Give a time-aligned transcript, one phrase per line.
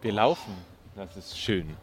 [0.00, 0.54] Wir laufen.
[0.94, 1.76] Das ist schön.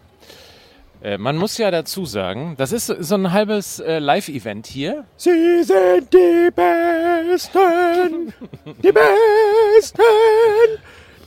[1.01, 5.03] Äh, man muss ja dazu sagen, das ist so ein halbes äh, Live-Event hier.
[5.17, 8.33] Sie sind die Besten,
[8.83, 10.01] die Besten,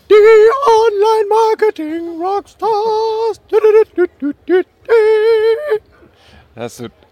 [0.09, 0.14] die
[0.87, 3.43] Online-Marketing-Rockstars.
[3.48, 3.59] Du,
[4.18, 4.32] du,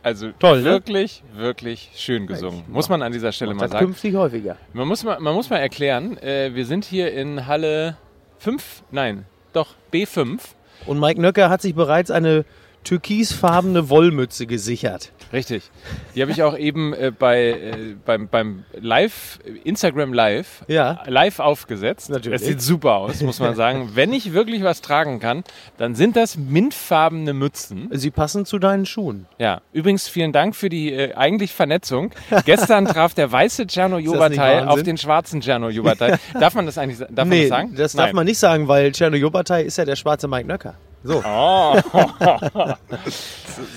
[0.03, 0.71] also Toll, ne?
[0.71, 2.65] wirklich, wirklich schön gesungen.
[2.69, 3.85] Muss man an dieser Stelle mal Das sagen.
[3.87, 4.57] künftig häufiger.
[4.73, 7.97] Man muss mal, man muss mal erklären, äh, wir sind hier in Halle
[8.39, 9.27] 5, nein,
[9.57, 10.39] doch B5.
[10.87, 12.45] Und Mike Nöcker hat sich bereits eine
[12.87, 15.11] türkisfarbene Wollmütze gesichert.
[15.33, 15.71] Richtig.
[16.15, 21.03] Die habe ich auch eben äh, bei, äh, beim, beim Live, Instagram Live, Ja.
[21.07, 22.11] live aufgesetzt.
[22.11, 22.41] Natürlich.
[22.41, 23.91] Es sieht super aus, muss man sagen.
[23.95, 25.43] Wenn ich wirklich was tragen kann,
[25.79, 27.89] dann sind das mintfarbene Mützen.
[27.93, 29.27] Sie passen zu deinen Schuhen.
[29.39, 32.13] Ja, übrigens vielen Dank für die äh, eigentlich Vernetzung.
[32.45, 36.19] Gestern traf der weiße Cerno Jobatai auf den schwarzen Cerno Jobatai.
[36.41, 37.75] Darf man das eigentlich darf man nee, das sagen?
[37.75, 38.15] das darf Nein.
[38.15, 40.75] man nicht sagen, weil Czerno Jobatai ist ja der schwarze Mike Nöcker.
[41.07, 41.23] So.
[41.25, 41.79] Oh.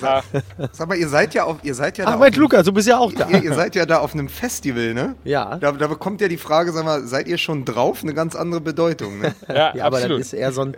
[0.02, 0.24] Sag,
[0.74, 2.74] sag mal, ihr seid ja auf, ihr seid ja Ach, da Mike auf, Lukas, du
[2.74, 3.30] bist ja auch da.
[3.30, 5.16] ihr, ihr seid ja da auf einem Festival, ne?
[5.24, 5.58] Ja.
[5.58, 8.04] Da, da bekommt ja die Frage, sag mal, seid ihr schon drauf?
[8.04, 9.34] Eine ganz andere Bedeutung, ne?
[9.48, 10.20] Ja, Ja, aber absolut.
[10.20, 10.76] das ist eher so ein.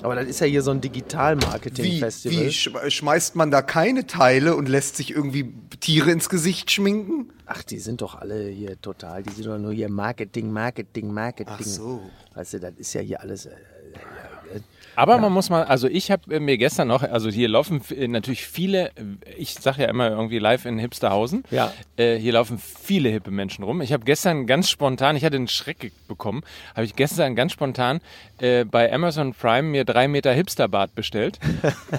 [0.00, 2.46] Aber das ist ja hier so ein Wie, Digital-Marketing-Festival.
[2.46, 7.30] wie sch schmeißt man da keine Teile und lässt sich irgendwie Tiere ins Gesicht schminken?
[7.46, 9.24] Ach, die sind doch alle hier total.
[9.24, 11.54] Die sind doch nur hier Marketing, Marketing, Marketing.
[11.58, 12.00] Ach so.
[12.34, 13.48] Weißt du, das ist ja hier alles.
[14.98, 18.08] Aber man muss mal, also ich habe äh, mir gestern noch, also hier laufen äh,
[18.08, 18.90] natürlich viele,
[19.36, 21.44] ich sage ja immer irgendwie live in Hipsterhausen.
[21.52, 21.72] Ja.
[21.96, 23.80] Äh, hier laufen viele hippe Menschen rum.
[23.80, 26.42] Ich habe gestern ganz spontan, ich hatte einen Schreck bekommen,
[26.74, 28.00] habe ich gestern ganz spontan
[28.40, 31.38] äh, bei Amazon Prime mir drei Meter Hipsterbart bestellt,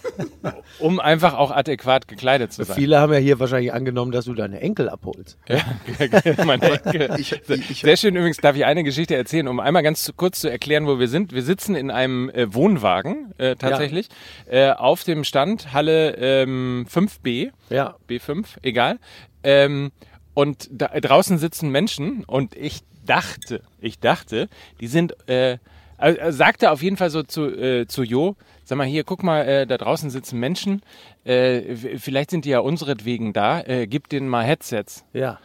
[0.80, 2.76] um einfach auch adäquat gekleidet zu sein.
[2.76, 5.38] viele haben ja hier wahrscheinlich angenommen, dass du deine Enkel abholst.
[5.48, 5.60] Ja,
[6.46, 7.10] meine Enkel.
[7.20, 7.32] Ich-
[7.72, 10.86] ich- Sehr schön übrigens, darf ich eine Geschichte erzählen, um einmal ganz kurz zu erklären,
[10.86, 11.32] wo wir sind.
[11.34, 12.89] Wir sitzen in einem äh, Wohnwagen
[13.38, 14.10] äh, tatsächlich
[14.48, 17.96] äh, auf dem Stand Halle ähm, 5b, Ja.
[18.10, 19.00] B5, egal.
[19.44, 19.92] Ähm,
[20.34, 24.48] und da, draußen sitzen Menschen und ich dachte, ich dachte,
[24.80, 25.58] die sind, äh,
[25.98, 29.24] also, er sagte auf jeden Fall so zu, äh, zu Jo, sag mal hier, guck
[29.24, 30.82] mal, äh, da draußen sitzen Menschen,
[31.26, 35.04] äh, vielleicht sind die ja unseretwegen da, äh, gib denen mal Headsets.
[35.12, 35.40] Ja.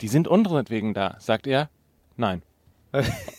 [0.00, 1.68] Die sind unseretwegen da, sagt er.
[2.16, 2.42] Nein.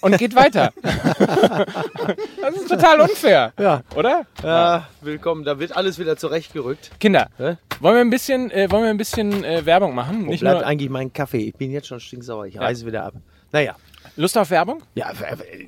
[0.02, 0.74] Und geht weiter.
[0.82, 3.54] das ist total unfair.
[3.58, 3.82] Ja.
[3.96, 4.26] Oder?
[4.44, 5.44] Ja, willkommen.
[5.44, 6.92] Da wird alles wieder zurechtgerückt.
[7.00, 7.58] Kinder, Hä?
[7.80, 10.26] wollen wir ein bisschen, äh, wollen wir ein bisschen äh, Werbung machen?
[10.26, 11.48] Wo Nicht bleibt nur eigentlich mein Kaffee?
[11.48, 12.48] Ich bin jetzt schon stinksauer.
[12.48, 13.14] Ich reise wieder ab.
[13.52, 13.76] Naja.
[14.18, 14.82] Lust auf Werbung?
[14.94, 15.12] Ja,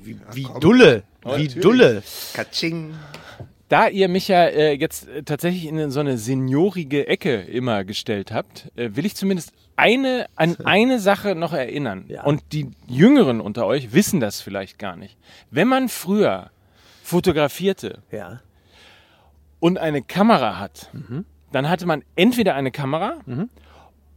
[0.02, 1.02] wie, wie Dulle.
[1.22, 1.60] Wie natürlich.
[1.60, 2.02] Dulle.
[2.34, 2.94] Katsching.
[3.68, 8.32] Da ihr mich ja äh, jetzt äh, tatsächlich in so eine seniorige Ecke immer gestellt
[8.32, 12.06] habt, äh, will ich zumindest eine, an eine Sache noch erinnern.
[12.08, 12.24] Ja.
[12.24, 15.18] Und die Jüngeren unter euch wissen das vielleicht gar nicht.
[15.50, 16.50] Wenn man früher
[17.02, 18.40] fotografierte Ja.
[19.60, 21.24] und eine Kamera hat, Mhm.
[21.52, 23.18] dann hatte man entweder eine Kamera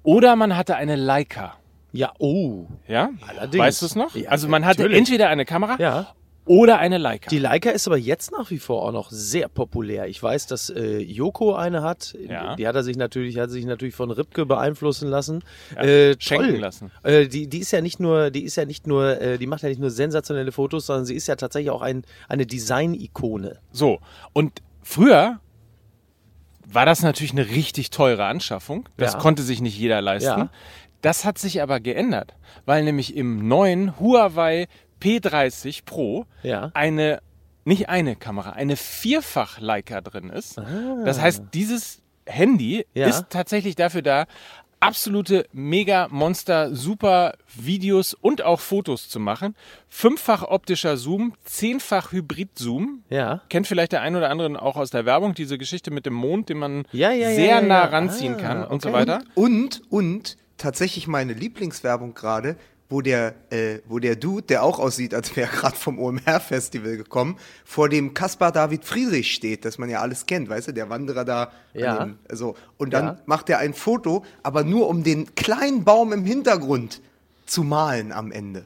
[0.04, 1.56] oder man hatte eine Leica.
[1.94, 2.68] Ja, oh.
[2.88, 3.10] Ja?
[3.28, 3.62] Allerdings.
[3.64, 4.16] Weißt du es noch?
[4.16, 4.98] Ja, also man hatte natürlich.
[5.00, 6.14] entweder eine Kamera Ja.
[6.46, 7.30] Oder eine Leica.
[7.30, 10.08] Die Leica ist aber jetzt nach wie vor auch noch sehr populär.
[10.08, 12.16] Ich weiß, dass äh, Joko eine hat.
[12.28, 12.56] Ja.
[12.56, 15.44] Die hat er sich natürlich, hat sich natürlich von Ripke beeinflussen lassen.
[15.76, 16.58] Ja, äh, schenken toll.
[16.60, 16.92] lassen.
[17.04, 19.62] Äh, die, die ist ja nicht nur, die ist ja nicht nur, äh, die macht
[19.62, 23.60] ja nicht nur sensationelle Fotos, sondern sie ist ja tatsächlich auch ein, eine Design-Ikone.
[23.72, 24.00] So,
[24.34, 25.40] und früher
[26.66, 28.88] war das natürlich eine richtig teure Anschaffung.
[28.98, 29.20] Das Ja.
[29.20, 30.28] konnte sich nicht jeder leisten.
[30.40, 30.50] Ja.
[31.02, 32.34] Das hat sich aber geändert,
[32.66, 34.68] weil nämlich im neuen Huawei
[35.02, 36.72] P30 Pro Ja.
[36.74, 37.22] eine,
[37.66, 40.58] nicht eine Kamera, eine vierfach Leica drin ist.
[41.06, 43.00] Das heißt, dieses Handy Ah.
[43.00, 43.08] Ja.
[43.08, 44.26] ist tatsächlich dafür da,
[44.80, 49.56] absolute Mega Monster Super Videos und auch Fotos zu machen.
[49.90, 53.04] Fünffach optischer Zoom, zehnfach Hybrid Zoom.
[53.10, 53.42] Ja.
[53.50, 56.50] Kennt vielleicht der ein oder andere auch aus der Werbung diese Geschichte mit dem Mond,
[56.50, 57.86] den man Ja, ja, sehr ja, nah ja.
[57.86, 58.98] ranziehen Ah, kann und so okay.
[59.00, 59.22] weiter.
[59.36, 62.56] Und, und tatsächlich meine Lieblingswerbung gerade,
[62.92, 66.98] wo der, äh, wo der Dude, der auch aussieht, als wäre er gerade vom OMR-Festival
[66.98, 70.90] gekommen, vor dem Caspar David Friedrich steht, das man ja alles kennt, weißt du, der
[70.90, 71.52] Wanderer da.
[71.74, 72.04] Ja.
[72.06, 72.56] Dem, so.
[72.78, 73.18] Und dann Ja.
[73.26, 77.02] macht er ein Foto, aber nur um den kleinen Baum im Hintergrund
[77.46, 78.66] zu malen am Ende.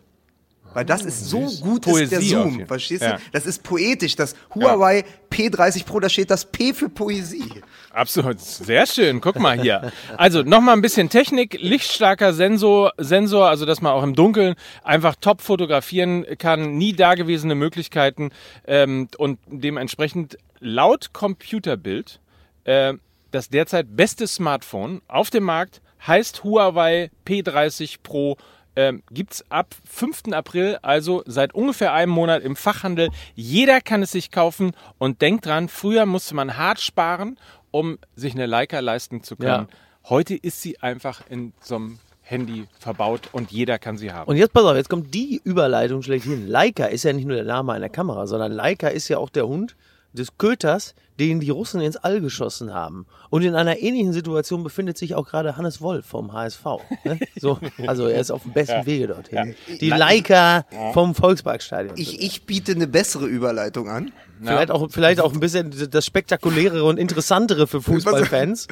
[0.74, 3.14] Weil das ist so gut ist der Zoom, verstehst Ja.
[3.16, 3.22] du?
[3.32, 4.18] Das ist poetisch.
[4.18, 7.62] Das Huawei P30 Pro, da steht das P für Poesie.
[7.96, 9.22] Absolut, sehr schön.
[9.22, 9.94] Guck mal hier.
[10.18, 15.16] Also nochmal ein bisschen Technik, lichtstarker Sensor, Sensor, also dass man auch im Dunkeln einfach
[15.16, 18.32] top fotografieren kann, nie dagewesene Möglichkeiten
[18.68, 22.20] ähm, und dementsprechend laut Computerbild
[22.66, 22.96] äh,
[23.32, 28.36] das derzeit beste Smartphone auf dem Markt heißt Huawei P30 Pro
[28.76, 30.34] ähm, gibt's ab 5.
[30.34, 33.10] April, also seit ungefähr einem Monat im Fachhandel.
[33.34, 37.38] Jeder kann es sich kaufen und denkt dran, früher musste man hart sparen,
[37.76, 39.68] um sich eine Leica leisten zu können.
[40.08, 44.30] Heute ist sie einfach in so einem Handy verbaut und jeder kann sie haben.
[44.30, 46.48] Und jetzt pass auf, jetzt kommt die Überleitung schlechthin.
[46.48, 49.48] Leica ist ja nicht nur der Name einer Kamera, sondern Leica ist ja auch der
[49.48, 49.76] Hund
[50.16, 53.06] des Köters, den die Russen ins All geschossen haben.
[53.30, 56.66] Und in einer ähnlichen Situation befindet sich auch gerade Hannes Wolf vom HSV.
[57.04, 57.20] Ne?
[57.40, 59.56] So, also er ist auf dem besten Wege dorthin.
[59.82, 61.98] Die Leica vom Volksparkstadion.
[61.98, 64.12] Ich, ich biete eine bessere Überleitung an.
[64.42, 68.68] Vielleicht, auch, vielleicht auch ein bisschen das spektakulärere und interessantere für Fußballfans.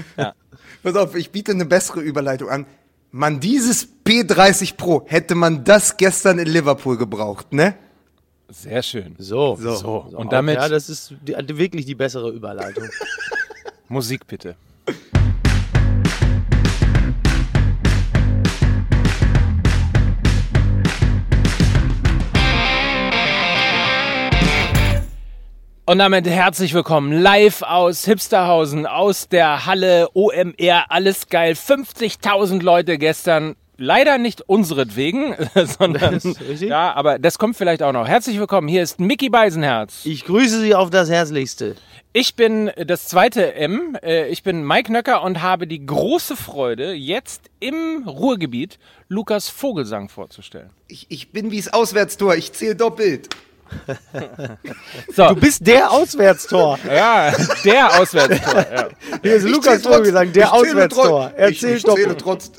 [0.81, 2.65] Pass auf, ich biete eine bessere Überleitung an.
[3.11, 7.75] Man, dieses P30 Pro, hätte man das gestern in Liverpool gebraucht, ne?
[8.49, 9.15] Sehr schön.
[9.17, 12.87] So, So, und damit Ja, das ist die, wirklich die bessere Überleitung.
[13.87, 14.55] Musik bitte.
[25.85, 31.53] Und damit herzlich willkommen live aus Hipsterhausen, aus der Halle OMR, alles geil.
[31.53, 33.57] 50.000 Leute gestern.
[33.83, 35.35] Leider nicht unseretwegen,
[35.65, 36.69] sondern Das ist richtig.
[36.69, 38.07] ja, aber das kommt vielleicht auch noch.
[38.07, 38.69] Herzlich willkommen.
[38.69, 40.05] Hier ist Mickey Beisenherz.
[40.05, 41.75] Ich grüße Sie auf das Herzlichste.
[42.13, 43.97] Ich bin das zweite M.
[44.01, 50.07] Äh, Ich bin Mike Nöcker und habe die große Freude, jetzt im Ruhrgebiet Lukas Vogelsang
[50.07, 50.69] vorzustellen.
[50.87, 53.27] Ich, ich bin wie das Auswärtstor, ich zähle doppelt.
[55.15, 56.79] So, Du bist der Auswärtstor.
[56.87, 57.31] ja,
[57.63, 58.55] der Auswärtstor.
[58.73, 58.87] Ja.
[59.21, 61.31] Hier ist Ich Lukas Vogelsang, der ich Auswärtstor.
[61.37, 62.19] Er zähle doppelt.
[62.19, 62.51] trotz.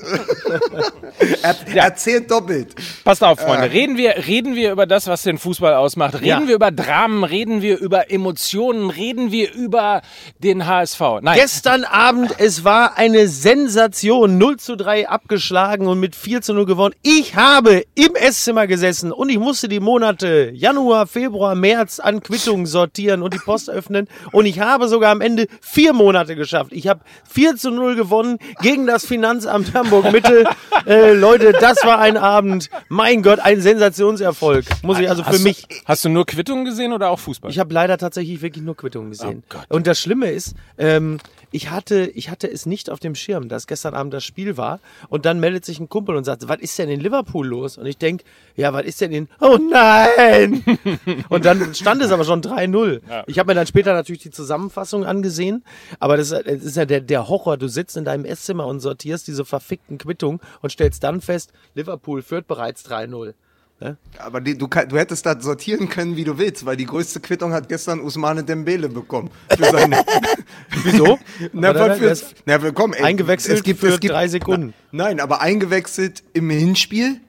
[1.41, 2.75] er, er zählt doppelt.
[3.03, 3.71] Passt auf, Freunde.
[3.71, 6.15] Reden wir, reden wir über das, was den Fußball ausmacht.
[6.15, 6.47] Reden Ja.
[6.47, 10.01] wir über Dramen, reden wir über Emotionen, reden wir über
[10.39, 10.99] den HSV.
[11.21, 14.37] Nein, Gestern Abend, es war eine Sensation.
[14.37, 16.95] 0 zu 3 abgeschlagen und mit 4 zu 0 gewonnen.
[17.01, 22.65] Ich habe im Esszimmer gesessen und ich musste die Monate Januar, Februar, März an Quittungen
[22.65, 24.07] sortieren und die Post öffnen.
[24.31, 26.71] Und ich habe sogar am Ende vier Monate geschafft.
[26.71, 30.45] Ich habe 4 zu 0 gewonnen gegen das Finanzamt Hamburg Mitte.
[30.85, 32.69] äh, Leute, das war ein Abend.
[32.89, 34.65] Mein Gott, ein Sensationserfolg.
[34.83, 35.67] Muss ich also für hast, mich.
[35.67, 37.51] Du, hast du nur Quittungen gesehen oder auch Fußball?
[37.51, 39.43] Ich habe leider tatsächlich wirklich nur Quittungen gesehen.
[39.53, 39.75] Oh.
[39.75, 41.19] Und das Schlimme ist, ähm,
[41.55, 44.79] ich, hatte, ich hatte es nicht auf dem Schirm, dass gestern Abend das Spiel war.
[45.09, 47.77] Und dann meldet sich ein Kumpel und sagt, was ist denn in Liverpool los?
[47.77, 48.23] Und ich denk,
[48.55, 49.29] ja, was ist denn in...
[49.39, 50.63] Oh nein!
[51.29, 53.01] und dann stand es aber schon 3-0.
[53.27, 55.63] Ich habe mir dann später natürlich die Zusammenfassung angesehen.
[55.99, 57.57] Aber das, ist- das ist ja der, der Horror.
[57.57, 62.21] Du sitzt in deinem Esszimmer und sortierst diese verfickten Quittungen und stellst dann fest, Liverpool
[62.21, 63.33] führt bereits 3-0.
[64.19, 67.51] Aber die, du, du hättest das sortieren können, wie du willst, weil die größte Quittung
[67.53, 69.29] hat gestern Usmane Dembele bekommen.
[70.83, 71.19] Wieso?
[71.53, 73.03] na, Aber für, na, willkommen, ey.
[73.03, 74.73] eingewechselt für drei Sekunden.
[74.91, 77.19] Nein, aber eingewechselt im Hinspiel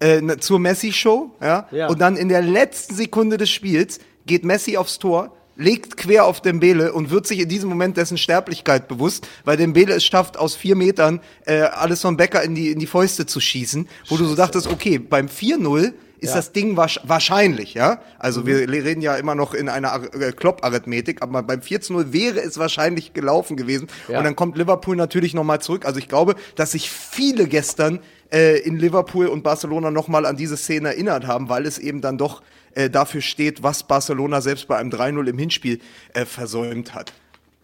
[0.00, 1.32] äh, na- zur Messi-Show.
[1.40, 1.66] Ja?
[1.72, 1.88] Ja.
[1.88, 6.40] Und dann in der letzten Sekunde des Spiels geht Messi aufs Tor, legt quer auf
[6.40, 10.54] Dembele und wird sich in diesem Moment dessen Sterblichkeit bewusst, weil Dembele es schafft, aus
[10.54, 14.24] vier Metern äh, alles von Becker in die, in die Fäuste zu schießen, wo du
[14.26, 18.00] so dachtest, okay, beim 4-0 ist das Ding wahrsch- wahrscheinlich, ja.
[18.18, 18.46] Also Mhm.
[18.46, 23.12] wir reden ja immer noch in einer äh, Klopp-Arithmetik, aber beim 4-0 wäre es wahrscheinlich
[23.12, 23.86] gelaufen gewesen.
[24.08, 24.18] Ja.
[24.18, 25.84] Und dann kommt Liverpool natürlich nochmal zurück.
[25.84, 28.00] Also ich glaube, dass sich viele gestern
[28.32, 32.18] äh, in Liverpool und Barcelona nochmal an diese Szene erinnert haben, weil es eben dann
[32.18, 32.42] doch
[32.76, 35.80] äh, dafür steht, was Barcelona selbst bei einem 3-0 im Hinspiel
[36.14, 37.12] äh, versäumt hat.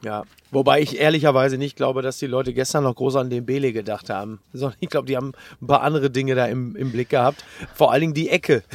[0.05, 3.73] Ja, wobei ich ehrlicherweise nicht glaube, dass die Leute gestern noch groß an den Bele
[3.73, 4.41] gedacht haben.
[4.53, 7.45] Sondern ich glaube, die haben ein paar andere Dinge da im, im Blick gehabt.
[7.73, 8.65] Vor allen Dingen die Ecke.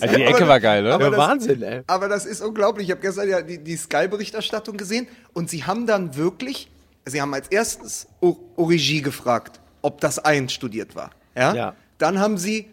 [0.00, 0.94] Also die Ecke war geil, oder?
[0.94, 1.82] aber Ja, das- Wahnsinn, ey.
[1.86, 2.86] Aber das ist unglaublich.
[2.86, 6.70] Ich habe gestern ja die, die Sky-Berichterstattung gesehen und sie haben dann wirklich,
[7.04, 11.10] sie haben als erstes Origi gefragt, ob das einstudiert war.
[11.36, 11.54] Ja.
[11.54, 11.74] Ja.
[11.98, 12.66] Dann haben sie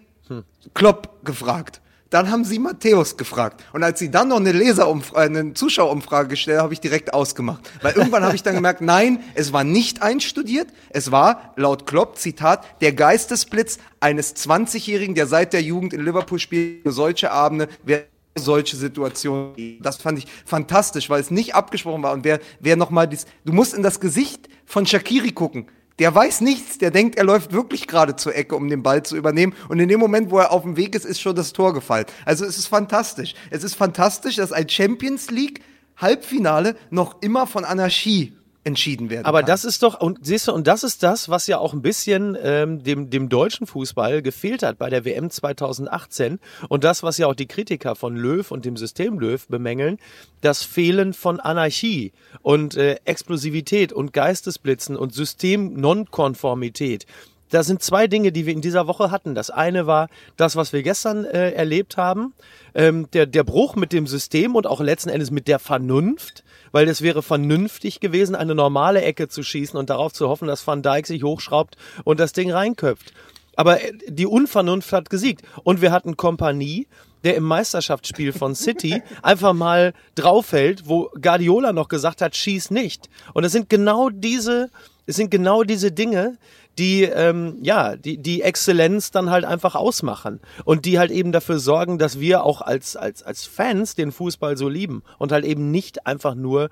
[0.74, 1.82] Klopp gefragt.
[2.12, 3.64] Dann haben sie Matthäus gefragt.
[3.72, 7.72] Und als sie dann noch eine Leserumfrage, eine Zuschauerumfrage gestellt haben, habe ich direkt ausgemacht.
[7.82, 10.68] Weil irgendwann habe ich dann gemerkt, nein, es war nicht einstudiert.
[10.90, 16.38] Es war, laut Klopp, Zitat, der Geistesblitz eines 20-Jährigen, der seit der Jugend in Liverpool
[16.38, 18.04] spielt, solche Abende, wer
[18.38, 19.80] solche Situationen.
[19.82, 22.12] Das fand ich fantastisch, weil es nicht abgesprochen war.
[22.12, 25.68] Und wer, wer nochmal dies, du musst in das Gesicht von Shakiri gucken.
[26.02, 29.16] Der weiß nichts, der denkt, er läuft wirklich gerade zur Ecke, um den Ball zu
[29.16, 29.54] übernehmen.
[29.70, 32.08] Und in dem Moment, wo er auf dem Weg ist, ist schon das Tor gefallen.
[32.26, 33.36] Also es ist fantastisch.
[33.52, 35.62] Es ist fantastisch, dass ein Champions League
[35.98, 39.48] Halbfinale noch immer von Anarchie entschieden werden Aber kann.
[39.48, 42.38] das ist doch, und siehst du, und das ist das, was ja auch ein bisschen
[42.42, 46.40] ähm, dem, dem deutschen Fußball gefehlt hat bei der WM 2018
[46.70, 49.98] und das, was ja auch die Kritiker von Löw und dem System Löw bemängeln,
[50.42, 57.08] das Fehlen von Anarchie und äh, Explosivität und Geistesblitzen und System-Nonkonformität.
[57.52, 59.36] Da sind zwei Dinge, die wir in dieser Woche hatten.
[59.36, 62.34] Das eine war das, was wir gestern äh, erlebt haben,
[62.74, 66.88] ähm, der, der Bruch mit dem System und auch letzten Endes mit der Vernunft, weil
[66.88, 70.82] es wäre vernünftig gewesen, eine normale Ecke zu schießen und darauf zu hoffen, dass Van
[70.82, 73.14] Dijk sich hochschraubt und das Ding reinköpft.
[73.56, 75.44] Aber äh, die Unvernunft hat gesiegt.
[75.64, 76.88] Und wir hatten Kompanie,
[77.24, 83.10] der im Meisterschaftsspiel von City einfach mal draufhält, wo Guardiola noch gesagt hat, schieß nicht.
[83.34, 84.70] Und es sind genau diese,
[85.06, 86.38] es sind genau diese Dinge,
[86.82, 91.60] die ähm, ja die die Exzellenz dann halt einfach ausmachen und die halt eben dafür
[91.60, 95.70] sorgen, dass wir auch als als als Fans den Fußball so lieben und halt eben
[95.70, 96.72] nicht einfach nur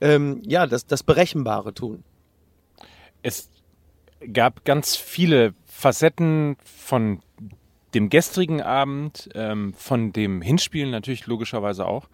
[0.00, 2.04] ähm, ja das das Berechenbare tun.
[3.22, 3.50] Es
[4.32, 7.20] gab ganz viele Facetten von
[7.94, 12.08] dem gestrigen Abend, ähm, von dem Hinspielen natürlich logischerweise auch.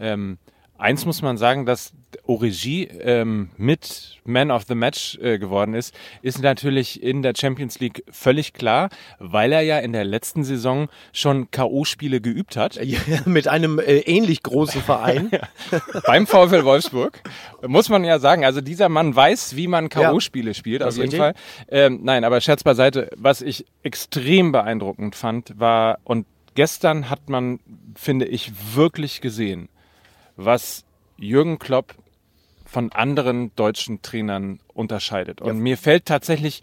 [0.00, 0.38] Ähm,
[0.78, 1.92] eins muss man sagen, dass
[2.24, 7.80] Origi ähm, mit Man of the Match äh, geworden ist, ist natürlich in der Champions
[7.80, 12.78] League völlig klar, weil er ja in der letzten Saison schon K.O.-Spiele geübt hat.
[12.88, 15.30] Ja, mit einem äh, ähnlich großen Verein.
[16.06, 17.20] Beim VfL Wolfsburg.
[17.66, 21.18] Muss man ja sagen, also dieser Mann weiß, wie man K.O.-Spiele spielt, auf jeden richtig.
[21.18, 21.34] Fall.
[21.68, 27.60] Ähm, nein, aber Scherz beiseite, was ich extrem beeindruckend fand, war, und gestern hat man,
[27.94, 29.68] finde ich, wirklich gesehen,
[30.38, 30.84] was
[31.18, 31.94] Jürgen Klopp
[32.64, 35.40] von anderen deutschen Trainern unterscheidet.
[35.40, 36.62] Und mir fällt tatsächlich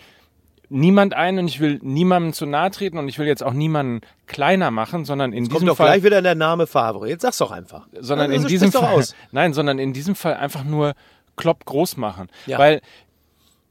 [0.70, 4.02] niemand ein und ich will niemandem zu nahe treten und ich will jetzt auch niemanden
[4.28, 7.08] kleiner machen, sondern in Kommt diesem doch Fall gleich wieder der Name Favre.
[7.10, 7.88] Jetzt sag's doch einfach.
[8.00, 9.16] sondern Also in diesem doch Fall, aus.
[9.32, 10.94] nein, sondern in diesem Fall einfach nur
[11.36, 12.58] Klopp groß machen, Ja.
[12.58, 12.82] weil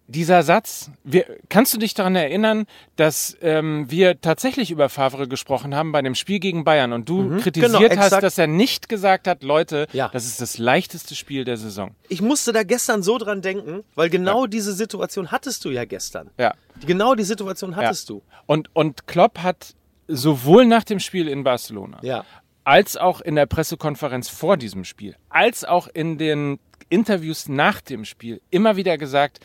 [0.06, 5.74] dieser Satz, wir, kannst du dich daran erinnern, dass ähm, wir tatsächlich über Favre gesprochen
[5.74, 8.22] haben bei dem Spiel gegen Bayern und du kritisiert genau, hast, exakt.
[8.22, 10.10] dass er nicht gesagt hat, Leute, Ja.
[10.12, 11.94] das ist das leichteste Spiel der Saison.
[12.08, 16.30] Ich musste da gestern so dran denken, weil genau diese Situation hattest du ja gestern.
[16.38, 16.54] Ja.
[16.84, 18.16] Genau die Situation hattest ja.
[18.16, 18.22] du.
[18.46, 19.74] Und, und Klopp hat
[20.06, 22.24] sowohl nach dem Spiel in Barcelona Ja.
[22.64, 26.58] als auch in der Pressekonferenz vor diesem Spiel, als auch in den
[26.90, 29.40] Interviews nach dem Spiel immer wieder gesagt,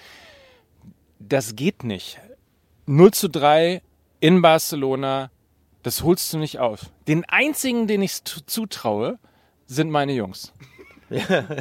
[1.20, 2.20] das geht nicht.
[2.86, 3.82] 0 zu 3
[4.20, 5.30] in Barcelona,
[5.84, 6.88] das holst du nicht auf.
[7.08, 9.20] Den einzigen, den ich zutraue,
[9.66, 10.54] sind meine Jungs.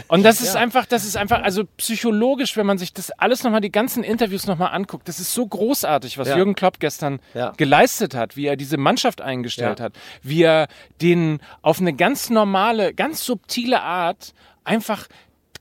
[0.08, 3.62] Und das ist einfach, das ist einfach, also psychologisch, wenn man sich das alles nochmal,
[3.62, 6.36] die ganzen Interviews nochmal anguckt, das ist so großartig, was Ja.
[6.36, 7.52] Jürgen Klopp gestern Ja.
[7.56, 9.86] geleistet hat, wie er diese Mannschaft eingestellt Ja.
[9.86, 10.68] hat, wie er
[11.00, 14.34] den auf eine ganz normale, ganz subtile Art
[14.64, 15.08] einfach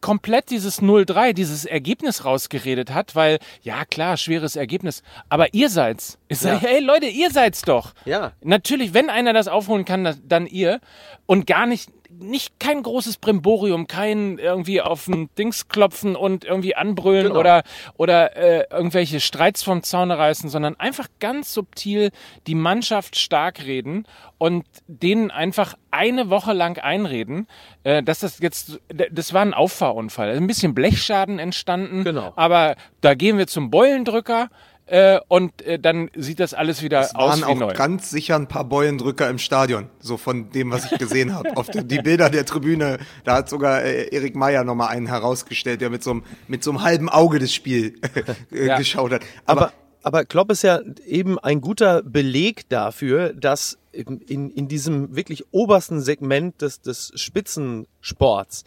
[0.01, 6.17] komplett dieses 0-3, dieses Ergebnis rausgeredet hat, weil, ja klar, schweres Ergebnis, aber ihr seid's.
[6.27, 7.93] Ich sage, hey Leute, ihr seid's doch.
[8.05, 8.33] Ja.
[8.41, 10.79] Natürlich, wenn einer das aufholen kann, dann ihr.
[11.25, 16.75] Und gar nicht, nicht kein großes Brimborium, kein irgendwie auf den Dings klopfen und irgendwie
[16.75, 17.39] anbrüllen Genau.
[17.39, 17.63] oder,
[17.97, 22.11] oder äh, irgendwelche Streits vom Zaune reißen, sondern einfach ganz subtil
[22.47, 24.05] die Mannschaft stark reden
[24.37, 27.47] und denen einfach eine Woche lang einreden,
[27.83, 28.79] äh, dass das jetzt,
[29.11, 30.35] das war ein Auffahrunfall.
[30.35, 32.33] Ein bisschen Blechschaden entstanden, Genau.
[32.35, 34.49] aber da gehen wir zum Beulendrücker.
[34.87, 37.73] Äh, und äh, dann sieht das alles wieder Es aus waren wie auch neu.
[37.73, 41.55] ganz sicher ein paar Beuendrücker im Stadion, so von dem, was ich gesehen habe.
[41.57, 45.81] Auf die, die Bilder der Tribüne, da hat sogar äh, Erik Meyer nochmal einen herausgestellt,
[45.81, 47.99] der mit so einem, mit so einem halben Auge das Spiel
[48.51, 48.77] äh, Ja.
[48.77, 49.21] geschaut hat.
[49.45, 54.67] Aber, Aber, aber Klopp ist ja eben ein guter Beleg dafür, dass in, in, in
[54.69, 58.63] diesem wirklich obersten Segment des, des Spitzensports,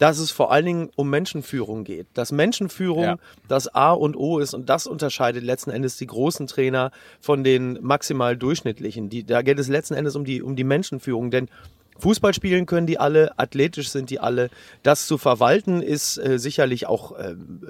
[0.00, 2.06] dass es vor allen Dingen um Menschenführung geht.
[2.14, 3.16] Dass Menschenführung Ja.
[3.48, 6.90] das A und O ist und das unterscheidet letzten Endes die großen Trainer
[7.20, 9.10] von den maximal durchschnittlichen.
[9.10, 11.48] Die, da geht es letzten Endes um die, um die Menschenführung, denn
[11.98, 14.48] Fußball spielen können die alle, athletisch sind die alle.
[14.82, 17.60] Das zu verwalten ist äh, sicherlich auch ähm,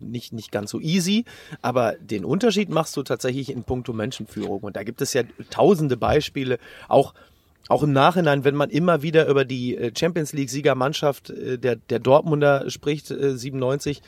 [0.00, 1.24] nicht, nicht ganz so easy,
[1.62, 4.62] aber den Unterschied machst du tatsächlich in puncto Menschenführung.
[4.62, 7.14] Und da gibt es ja tausende Beispiele, auch
[7.68, 11.76] auch im Nachhinein, wenn man immer wieder über die äh, Champions League Siegermannschaft äh, der,
[11.76, 14.02] der Dortmunder spricht, äh, 97,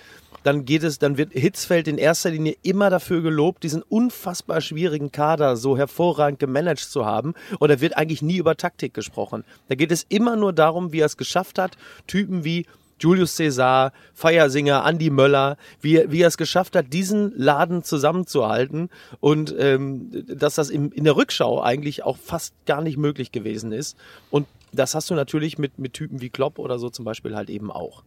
[0.44, 5.10] dann geht es, dann wird Hitzfeld in erster Linie immer dafür gelobt, diesen unfassbar schwierigen
[5.10, 7.34] Kader so hervorragend gemanagt zu haben.
[7.58, 9.44] Und da wird eigentlich nie über Taktik gesprochen.
[9.68, 12.66] Da geht es immer nur darum, wie er es geschafft hat, Typen wie
[13.00, 18.90] Julius Caesar, Feiersinger, Andy Möller, wie, wie er es geschafft hat, diesen Laden zusammenzuhalten
[19.20, 23.72] und ähm, dass das im, in der Rückschau eigentlich auch fast gar nicht möglich gewesen
[23.72, 23.96] ist.
[24.30, 27.50] Und das hast du natürlich mit, mit Typen wie Klopp oder so zum Beispiel halt
[27.50, 28.02] eben auch.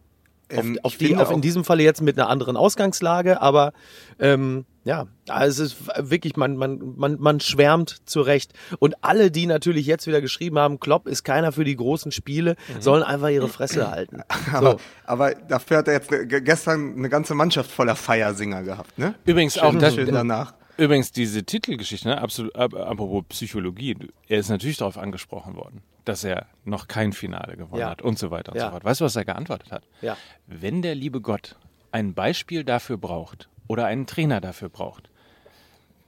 [0.52, 3.72] Ähm, auf, auf, die, auf in diesem Falle jetzt mit einer anderen Ausgangslage, aber
[4.18, 8.52] ähm, ja, also es ist wirklich, man, man, man, man schwärmt zurecht.
[8.80, 12.56] Und alle, die natürlich jetzt wieder geschrieben haben, Klopp ist keiner für die großen Spiele,
[12.80, 14.22] sollen einfach ihre Fresse halten.
[14.52, 19.14] aber, aber dafür hat er jetzt ge- gestern eine ganze Mannschaft voller Feiersinger gehabt, ne?
[19.24, 20.54] Übrigens Schön, auch das, schön danach.
[20.78, 23.94] Übrigens, diese Titelgeschichte, ne, absolut, ap- apropos Psychologie,
[24.26, 27.90] er ist natürlich darauf angesprochen worden, dass er noch kein Finale gewonnen Ja.
[27.90, 28.66] hat und so weiter und Ja.
[28.66, 28.84] so fort.
[28.84, 29.86] Weißt du, was er geantwortet hat?
[30.00, 30.16] Ja.
[30.46, 31.56] Wenn der liebe Gott
[31.90, 35.10] ein Beispiel dafür braucht oder einen Trainer dafür braucht,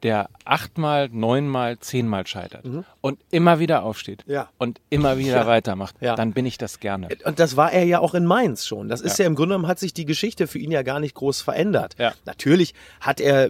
[0.03, 2.65] der achtmal, neunmal, zehnmal scheitert
[3.01, 4.33] und immer wieder aufsteht Mhm.
[4.33, 4.49] Ja.
[4.59, 5.47] und immer wieder Ja.
[5.47, 6.15] weitermacht, Ja.
[6.15, 7.09] dann bin ich das gerne.
[7.25, 8.89] Und das war er ja auch in Mainz schon.
[8.89, 11.15] Das ist ja, im Grunde genommen hat sich die Geschichte für ihn ja gar nicht
[11.15, 11.95] groß verändert.
[11.99, 12.13] Ja.
[12.27, 13.49] Natürlich hat er,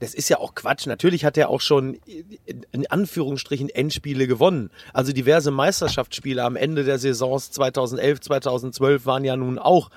[0.00, 1.98] das ist ja auch Quatsch, natürlich hat er auch schon
[2.72, 4.70] in Anführungsstrichen Endspiele gewonnen.
[4.92, 9.90] Also diverse Meisterschaftsspiele am Ende der Saisons 2011, 2012 waren ja nun auch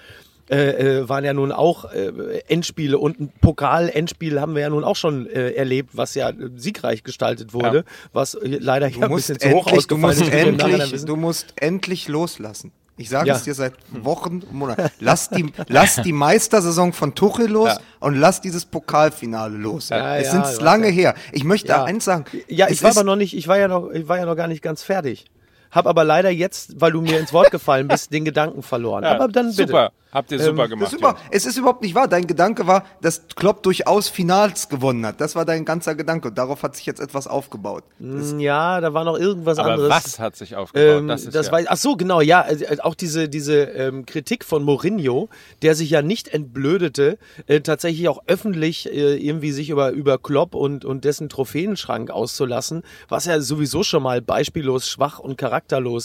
[0.50, 4.84] äh, äh, waren ja nun auch äh, Endspiele und ein Pokal-Endspiel haben wir ja nun
[4.84, 7.84] auch schon äh, erlebt, was ja äh, siegreich gestaltet wurde, Ja.
[8.14, 10.34] was äh, leider Du ein bisschen zu hoch endlich, du ausgefallen musst ist.
[10.34, 12.72] endlich, du musst endlich loslassen.
[13.00, 13.36] Ich sage Ja.
[13.36, 14.90] es dir seit Wochen und Monaten.
[15.00, 17.78] Lass die, lass die Meistersaison von Tuchel los Ja.
[18.00, 19.90] und lass dieses Pokalfinale los.
[19.90, 21.14] Ja, es ja, sind du lange her.
[21.32, 22.26] Ich möchte eins sagen.
[22.48, 24.36] Ja, ich war ist- aber noch nicht, ich war ja noch, ich war ja noch
[24.36, 25.26] gar nicht ganz fertig.
[25.72, 29.04] Hab aber leider jetzt, weil du mir ins Wort gefallen bist, den Gedanken verloren.
[29.08, 29.68] Ja, aber dann bitte.
[29.68, 30.94] super, habt ihr super Ähm, gemacht.
[30.94, 31.20] Das Jungs.
[31.32, 32.08] es ist überhaupt nicht wahr.
[32.08, 35.22] Dein Gedanke war, dass Klopp durchaus Finals gewonnen hat.
[35.22, 36.30] Das war dein ganzer Gedanke.
[36.30, 37.84] Und darauf hat sich jetzt etwas aufgebaut.
[38.00, 39.90] Das, Ja, da war noch irgendwas Aber anderes.
[39.92, 41.00] was hat sich aufgebaut?
[41.02, 43.62] Ähm, das das ist ja, war, ach so, genau, ja, also, äh, auch diese, diese
[43.64, 45.30] ähm, Kritik von Mourinho,
[45.62, 50.56] der sich ja nicht entblödete, äh, tatsächlich auch öffentlich äh, irgendwie sich über, über Klopp
[50.56, 55.57] und, und dessen Trophäenschrank auszulassen, was ja sowieso schon mal beispiellos schwach und charakterlos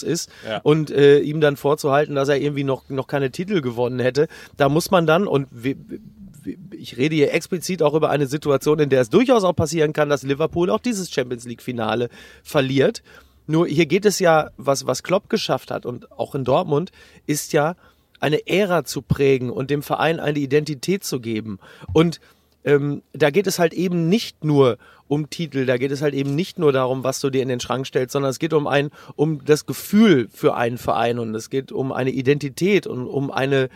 [0.03, 0.61] ist Ja.
[0.63, 4.69] und äh, ihm dann vorzuhalten, dass er irgendwie noch, noch keine Titel gewonnen hätte, da
[4.69, 5.77] muss man dann, und wir,
[6.71, 10.09] ich rede hier explizit auch über eine Situation, in der es durchaus auch passieren kann,
[10.09, 12.09] dass Liverpool auch dieses Champions League Finale
[12.43, 13.03] verliert.
[13.47, 16.91] Nur hier geht es ja, was, was Klopp geschafft hat und auch in Dortmund,
[17.27, 17.75] ist ja
[18.21, 21.59] eine Ära zu prägen und dem Verein eine Identität zu geben.
[21.93, 22.21] Und
[22.65, 24.79] ähm, da geht es halt eben nicht nur
[25.13, 27.61] um Titel, da geht es halt eben nicht nur darum, was du dir in den
[27.61, 31.51] Schrank stellst, sondern es geht um ein, um das Gefühl für einen Verein und es
[31.51, 33.69] geht um eine Identität und um eine,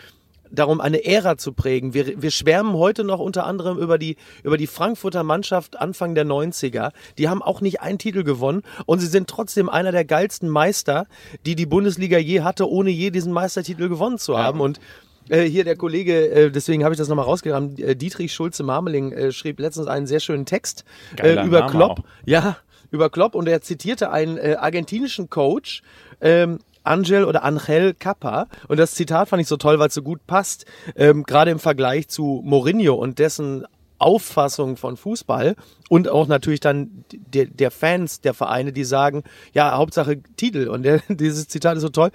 [0.51, 1.93] darum, eine Ära zu prägen.
[1.93, 6.25] Wir, wir schwärmen heute noch unter anderem über die, über die Frankfurter Mannschaft Anfang der
[6.25, 6.93] 90er.
[7.19, 11.07] Die haben auch nicht einen Titel gewonnen und sie sind trotzdem einer der geilsten Meister,
[11.45, 14.63] die die Bundesliga je hatte, ohne je diesen Meistertitel gewonnen zu haben.
[14.63, 14.81] Und
[15.29, 19.33] äh, hier der Kollege, äh, deswegen habe ich das nochmal rausgegraben, äh, Dietrich Schulze-Marmeling äh,
[19.33, 22.01] schrieb letztens einen sehr schönen Text über Name Klopp.
[22.01, 22.05] auch.
[22.25, 22.57] Ja,
[22.91, 25.83] über Klopp und er zitierte einen argentinischen Coach,
[26.21, 28.47] ähm, Angel oder Angel Capa.
[28.69, 31.59] Und das Zitat fand ich so toll, weil es so gut passt, ähm, gerade im
[31.59, 33.67] Vergleich zu Mourinho und dessen
[33.99, 35.57] Auffassung von Fußball
[35.89, 40.69] und auch natürlich dann der, der Fans der Vereine, die sagen, ja, Hauptsache Titel.
[40.69, 42.11] Und der, dieses Zitat ist so toll.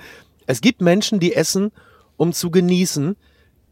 [0.45, 1.71] Es gibt Menschen, die essen,
[2.21, 3.15] um zu genießen,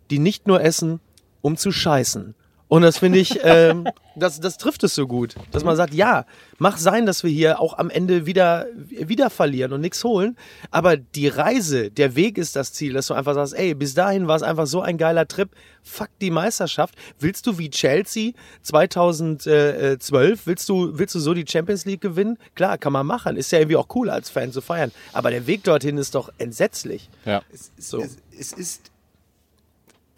[0.10, 1.02] die nicht nur essen,
[1.42, 2.34] um zu scheißen.
[2.70, 6.26] Und das finde ich, ähm, das, das trifft es so gut, dass man sagt, ja,
[6.60, 10.38] mach sein, dass wir hier auch am Ende wieder, wieder verlieren und nichts holen.
[10.70, 14.28] Aber die Reise, der Weg ist das Ziel, dass du einfach sagst, ey, bis dahin
[14.28, 15.50] war es einfach so ein geiler Trip.
[15.82, 16.94] Fuck die Meisterschaft.
[17.20, 22.38] Willst du wie Chelsea 2012, willst du, willst du so die Champions League gewinnen?
[22.54, 23.36] Klar, kann man machen.
[23.36, 24.92] Ist ja irgendwie auch cool als Fan zu feiern.
[25.12, 27.10] Aber der Weg dorthin ist doch entsetzlich.
[27.26, 27.42] ja.
[27.52, 28.02] es, So.
[28.02, 28.92] es, es ist.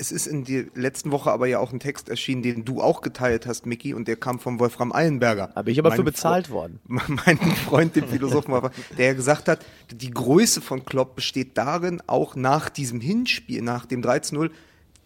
[0.02, 3.02] Es ist in der letzten Woche aber ja auch ein Text erschienen, den du auch
[3.02, 5.52] geteilt hast, Micky, und der kam von Wolfram Eilenberger.
[5.54, 6.80] Da bin ich aber für Mein bezahlt Fre- worden.
[6.88, 8.52] Mein Freund, dem Philosophen,
[8.98, 9.60] der ja gesagt hat,
[9.92, 14.50] die Größe von Klopp besteht darin, auch nach diesem Hinspiel, nach dem 13-0,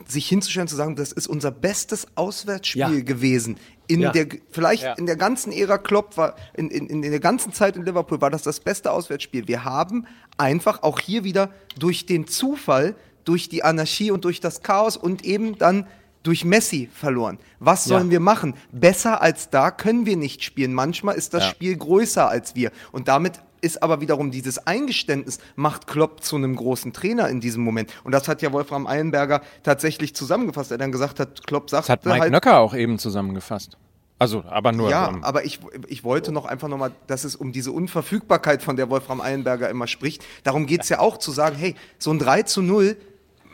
[0.08, 3.03] sich hinzustellen, zu sagen, das ist unser bestes Auswärtsspiel Ja.
[3.03, 3.58] gewesen.
[3.88, 4.12] In Ja.
[4.13, 4.93] der, vielleicht Ja.
[4.93, 8.29] in der ganzen Ära Klopp war, in, in, in der ganzen Zeit in Liverpool war
[8.29, 9.47] das das beste Auswärtsspiel.
[9.49, 10.05] Wir haben
[10.38, 12.95] einfach auch hier wieder durch den Zufall,
[13.26, 15.88] durch die Anarchie und durch das Chaos und eben dann
[16.24, 17.38] durch Messi verloren.
[17.60, 18.12] Was sollen Ja.
[18.14, 18.56] wir machen?
[18.72, 20.74] Besser als da können wir nicht spielen.
[20.74, 21.50] Manchmal ist das Ja.
[21.50, 22.72] Spiel größer als wir.
[22.92, 27.64] Und damit ist aber wiederum dieses Eingeständnis, macht Klopp zu einem großen Trainer in diesem
[27.64, 27.92] Moment.
[28.04, 30.72] Und das hat ja Wolfram Eilenberger tatsächlich zusammengefasst.
[30.72, 33.78] Er dann gesagt hat, Klopp sagt Das hat Mike halt, Nöcker auch eben zusammengefasst.
[34.18, 34.90] Also, aber nur.
[34.90, 38.78] ja, ähm, aber ich, ich wollte noch einfach nochmal, dass es um diese Unverfügbarkeit, von
[38.78, 42.20] der Wolfram Eilenberger immer spricht, darum geht es ja auch zu sagen, hey, so ein
[42.20, 42.96] 3 zu 0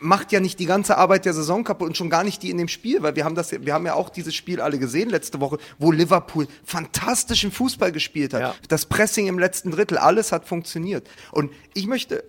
[0.02, 2.58] macht ja nicht die ganze Arbeit der Saison kaputt und schon gar nicht die in
[2.58, 5.08] dem Spiel, weil wir haben das, ja- wir haben ja auch dieses Spiel alle gesehen
[5.08, 8.40] letzte Woche, wo Liverpool fantastischen Fußball gespielt hat.
[8.40, 8.54] Ja.
[8.68, 11.08] Das Pressing im letzten Drittel, alles hat funktioniert.
[11.30, 12.24] Und ich möchte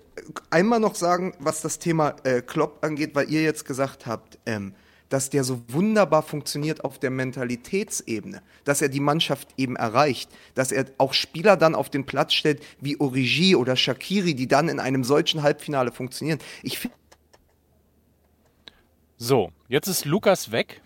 [0.50, 4.74] einmal noch sagen, was das Thema äh, Klopp angeht, weil ihr jetzt gesagt habt, ähm,
[5.10, 10.72] dass der so wunderbar funktioniert auf der Mentalitätsebene, dass er die Mannschaft eben erreicht, dass
[10.72, 14.80] er auch Spieler dann auf den Platz stellt wie Origi oder Shakiri, die dann in
[14.80, 16.40] einem solchen Halbfinale funktionieren.
[16.64, 16.96] Ich finde
[19.24, 20.82] so, jetzt ist Lukas weg.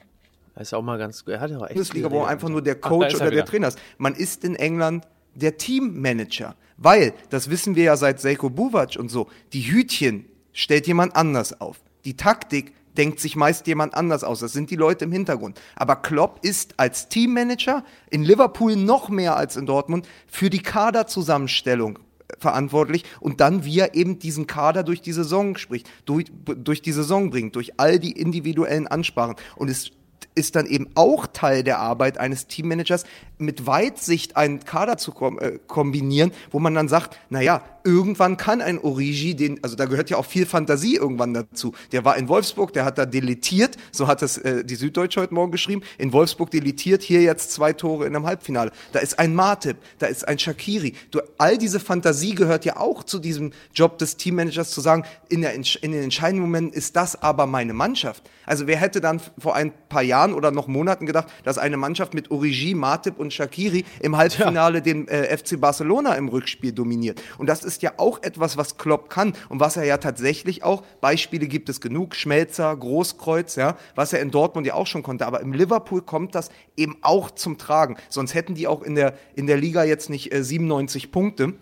[0.53, 1.33] Das ist auch mal ganz gut.
[1.33, 3.45] Er hat ja auch echt Bundesliga, wo einfach nur der Coach er oder der wieder.
[3.45, 3.79] Trainer ist.
[3.97, 6.55] Man ist in England der Teammanager.
[6.77, 11.59] Weil, das wissen wir ja seit Seiko Buvac und so, die Hütchen stellt jemand anders
[11.59, 11.79] auf.
[12.05, 14.39] Die Taktik denkt sich meist jemand anders aus.
[14.39, 15.59] Das sind die Leute im Hintergrund.
[15.75, 21.97] Aber Klopp ist als Teammanager in Liverpool noch mehr als in Dortmund für die Kaderzusammenstellung
[22.39, 26.91] verantwortlich und dann wie er eben diesen Kader durch die Saison spricht, durch, durch die
[26.91, 29.35] Saison bringt, durch all die individuellen Ansprachen.
[29.55, 29.91] Und es
[30.35, 33.05] ist dann eben auch Teil der Arbeit eines Teammanagers,
[33.37, 38.61] mit Weitsicht einen Kader zu kom äh, kombinieren, wo man dann sagt, naja, irgendwann kann
[38.61, 41.73] ein Origi, den, also da gehört ja auch viel Fantasie irgendwann dazu.
[41.93, 45.33] Der war in Wolfsburg, der hat da deletiert, so hat es äh, die Süddeutsche heute
[45.33, 48.71] Morgen geschrieben, in Wolfsburg deletiert, hier jetzt zwei Tore in einem Halbfinale.
[48.91, 50.95] Da ist ein Matip, da ist ein Shakiri.
[51.11, 55.41] Du, all diese Fantasie gehört ja auch zu diesem Job des Teammanagers zu sagen, in,
[55.41, 58.29] der, in den entscheidenden Momenten ist das aber meine Mannschaft.
[58.45, 62.13] Also wer hätte dann vor ein paar Jahren oder noch Monaten gedacht, dass eine Mannschaft
[62.13, 67.21] mit Origi, Matip und Shakiri im Halbfinale den äh, FC Barcelona im Rückspiel dominiert.
[67.37, 70.83] Und das ist ja auch etwas, was Klopp kann und was er ja tatsächlich auch,
[71.01, 75.25] Beispiele gibt es genug, Schmelzer, Großkreuz, ja, was er in Dortmund ja auch schon konnte.
[75.25, 77.97] Aber im Liverpool kommt das eben auch zum Tragen.
[78.09, 81.53] Sonst hätten die auch in der, in der Liga jetzt nicht äh, 97 Punkte.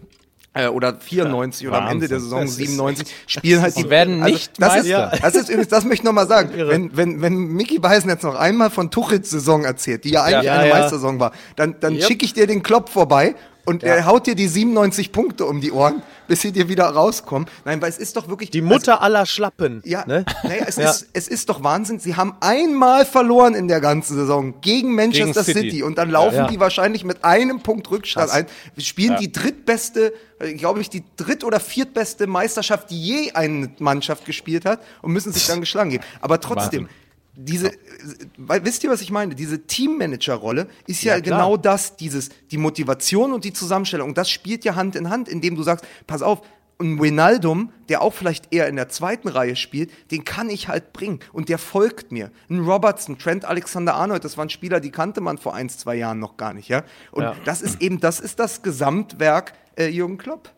[0.53, 2.29] äh, Oder 94 oder am Ende der Wahnsinn.
[2.29, 4.89] Saison Das ist 97 spielen halt Sie werden nicht das ist,
[5.21, 6.49] das ist übrigens, das möchte ich nochmal sagen.
[6.55, 10.45] Wenn, wenn, wenn Mickey Beisen jetzt noch einmal von Tuchels Saison erzählt, die ja eigentlich
[10.45, 10.75] Ja, eine ja.
[10.75, 12.03] Meistersaison war, dann, dann Yep.
[12.03, 15.71] schicke ich dir den Klopp vorbei und er haut dir die 97 Punkte um die
[15.71, 17.47] Ohren, bis sie dir wieder rauskommen.
[17.65, 19.81] Nein, weil es ist doch wirklich Die Mutter aller Schlappen.
[19.85, 20.23] ja, Ne?
[20.43, 20.89] naja, es, Ja.
[20.89, 21.99] Ist, es ist doch Wahnsinn.
[21.99, 25.69] Sie haben einmal verloren in der ganzen Saison gegen Manchester Gegen City.
[25.71, 25.83] City.
[25.83, 26.47] und dann laufen Ja.
[26.47, 28.37] die wahrscheinlich mit einem Punkt Rückstand Krass.
[28.39, 28.45] ein.
[28.75, 30.13] Wir spielen die drittbeste,
[30.57, 35.31] glaube ich, die dritt- oder viertbeste Meisterschaft, die je eine Mannschaft gespielt hat und müssen
[35.33, 36.03] sich dann geschlagen geben.
[36.21, 36.89] Aber trotzdem, Wahnsinn.
[37.35, 39.35] Diese, äh, wisst ihr, was ich meine?
[39.35, 44.09] Diese Teammanager-Rolle ist ja, Ja, genau das, dieses, die Motivation und die Zusammenstellung.
[44.09, 46.41] Und das spielt ja Hand in Hand, indem du sagst, pass auf,
[46.77, 50.91] ein Wijnaldum, der auch vielleicht eher in der zweiten Reihe spielt, den kann ich halt
[50.91, 52.31] bringen und der folgt mir.
[52.49, 56.35] Ein Robertson, Trent Alexander-Arnold, das waren Spieler, die kannte man vor ein, zwei Jahren noch
[56.35, 56.83] gar nicht, ja.
[57.11, 57.35] Und Ja.
[57.45, 60.51] das ist eben, das ist das Gesamtwerk äh, Jürgen Klopp.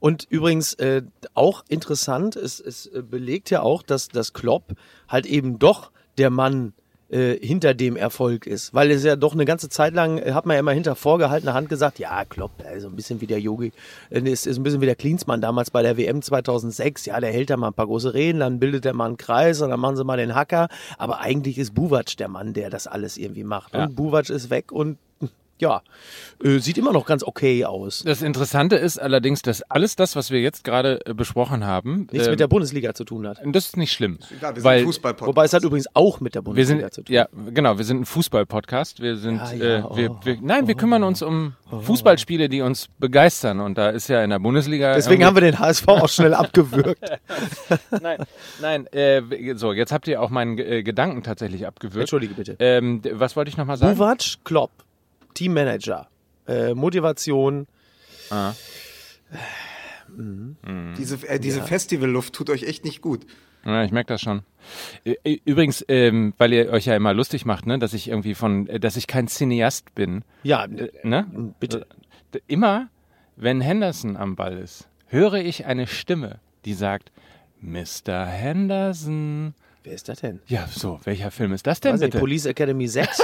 [0.00, 1.02] Und übrigens äh,
[1.34, 4.72] auch interessant, es, es äh, belegt ja auch, dass das Klopp
[5.08, 6.72] halt eben doch der Mann
[7.14, 8.74] äh, hinter dem Erfolg ist.
[8.74, 11.54] Weil es ja doch eine ganze Zeit lang, äh, hat man ja immer hinter vorgehaltener
[11.54, 13.72] Hand gesagt, ja, Klopp, also ein bisschen wie der Yogi,
[14.10, 17.06] äh, ist, ist ein bisschen wie der Klinsmann damals bei der WM 2006.
[17.06, 19.60] Ja, der hält da mal ein paar große Reden, dann bildet er mal einen Kreis
[19.60, 20.68] und dann machen sie mal den Hacker.
[20.98, 23.74] Aber eigentlich ist Buvac der Mann, der das alles irgendwie macht.
[23.74, 23.84] Ja.
[23.84, 24.98] Und Buvac ist weg und
[25.60, 25.82] ja,
[26.42, 28.02] äh, sieht immer noch ganz okay aus.
[28.04, 32.26] Das Interessante ist allerdings, dass alles das, was wir jetzt gerade äh, besprochen haben, Nichts
[32.26, 33.38] ähm, mit der Bundesliga zu tun hat.
[33.44, 34.18] das ist nicht schlimm.
[34.36, 35.28] Egal, wir sind weil Fußballpodcast.
[35.28, 37.14] Wobei es hat übrigens auch mit der wir Bundesliga sind, zu tun.
[37.14, 39.00] ja, genau, wir sind ein Fußball-Podcast.
[39.00, 42.60] Wir sind, Ja, ja, äh, wir, oh, wir, nein, wir kümmern uns um Fußballspiele, die
[42.60, 43.60] uns begeistern.
[43.60, 44.94] Und da ist ja in der Bundesliga.
[44.94, 47.00] Deswegen haben wir den HSV auch schnell abgewürgt.
[48.02, 48.18] Nein,
[48.60, 49.22] nein, äh,
[49.54, 52.02] so, jetzt habt ihr auch meinen äh, Gedanken tatsächlich abgewürgt.
[52.02, 52.56] Entschuldige bitte.
[52.58, 53.96] Ähm, was wollte ich nochmal sagen?
[53.96, 54.70] Buvac, Klopp,
[55.34, 56.08] Teammanager,
[56.48, 57.66] äh, Motivation.
[60.98, 63.26] Diese, äh, diese Festivalluft tut euch echt nicht gut.
[63.64, 64.42] Ja, ich merke das schon.
[65.44, 68.78] Übrigens, ähm, weil ihr euch ja immer lustig macht, ne, dass ich irgendwie von, äh,
[68.78, 70.22] dass ich kein Cineast bin.
[70.42, 71.26] Ja, Äh, ne?
[71.60, 71.86] bitte.
[72.34, 72.88] D- Immer,
[73.36, 77.10] wenn Henderson am Ball ist, höre ich eine Stimme, die sagt,
[77.60, 78.26] Mr.
[78.26, 79.54] Henderson.
[79.82, 80.40] wer ist das denn?
[80.46, 82.18] Ja, so, welcher Film ist das denn Weiß bitte?
[82.18, 83.22] Police Academy 6?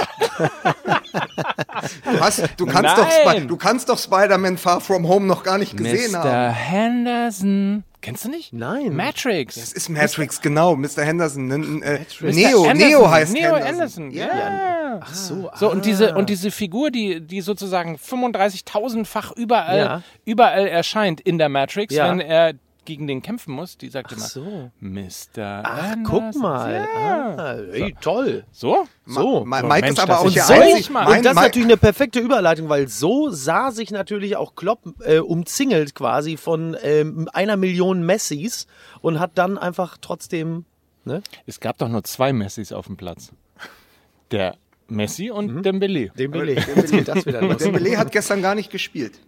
[2.11, 3.37] Du, hast, du, kannst, doch Nein.
[3.39, 6.23] Spi- du kannst doch Spider-Man Far From Home noch gar nicht gesehen Mr.
[6.23, 6.53] haben.
[6.53, 7.83] Henderson.
[8.01, 8.51] Kennst du nicht?
[8.53, 8.95] Nein.
[8.95, 9.55] Matrix.
[9.55, 11.03] Das ist Matrix, genau, Mr.
[11.03, 11.47] Henderson.
[11.47, 12.31] ne, äh, Mr.
[12.33, 12.77] Neo, Anderson.
[12.77, 14.11] Neo heißt Neo Henderson.
[14.11, 14.25] Ja.
[14.27, 14.99] Ja.
[15.01, 15.81] Ach so, So, und ah.
[15.81, 20.01] diese, und diese Figur, die, die sozusagen 35.000-fach überall, Ja.
[20.25, 22.09] überall erscheint in der Matrix, Ja.
[22.09, 22.53] wenn er
[22.85, 24.71] gegen den kämpfen muss, die sagt Ach immer, so.
[24.79, 25.61] Mr.
[25.63, 26.03] Ach, Anderson.
[26.31, 26.73] guck mal.
[26.93, 27.35] Ja.
[27.35, 28.43] Ah, ey, toll.
[28.51, 28.85] So?
[29.05, 29.45] So.
[29.45, 30.97] Ma So, Mike Mensch, ist aber das auch ist der so einzige.
[30.99, 35.19] Und das ist natürlich eine perfekte Überleitung, weil so sah sich natürlich auch Klopp äh,
[35.19, 38.67] umzingelt quasi von ähm, einer Million Messis
[39.01, 40.65] und hat dann einfach trotzdem,
[41.05, 41.21] ne?
[41.45, 43.31] Es gab doch nur zwei Messis auf dem Platz.
[44.31, 44.55] Der
[44.87, 46.09] Messi und Dembele.
[46.17, 46.67] Den Beleg.
[46.75, 47.57] Jetzt geht das wieder los.
[47.63, 49.19] Dembele hat gestern gar nicht gespielt.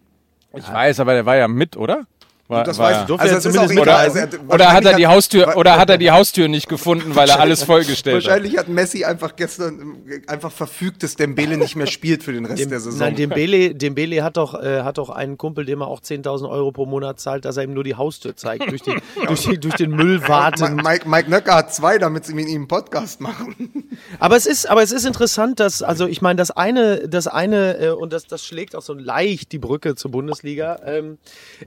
[0.56, 2.06] Ich weiß, aber der war ja mit, oder?
[2.50, 3.06] War, das war, weiß ich.
[3.08, 4.08] Durfte Also er es ist auch zumindest egal.
[4.10, 4.40] mitreisen.
[4.42, 7.30] Also, Oder hat er die Haustür wa- oder hat er die Haustür nicht gefunden, weil
[7.30, 8.26] er alles vollgestellt hat?
[8.26, 12.46] Wahrscheinlich hat Messi einfach gestern äh, einfach verfügt, dass Dembele nicht mehr spielt für den
[12.46, 13.00] Rest Dem, der Saison.
[13.00, 16.72] nein, Dembele, Dembele hat doch, äh, hat doch einen Kumpel, dem er auch 10.000 Euro
[16.74, 18.96] pro Monat zahlt, dass er ihm nur die Haustür zeigt, durch, die,
[19.28, 20.76] durch, die, durch den Müll warten.
[20.76, 23.56] Mike, Mike Nöcker hat zwei, damit sie mit ihm einen Podcast machen.
[24.20, 27.78] Aber es ist, aber es ist interessant, dass, also ich meine, das eine, das eine,
[27.78, 31.18] äh, und das, das schlägt auch so leicht die Brücke zur Bundesliga, ähm,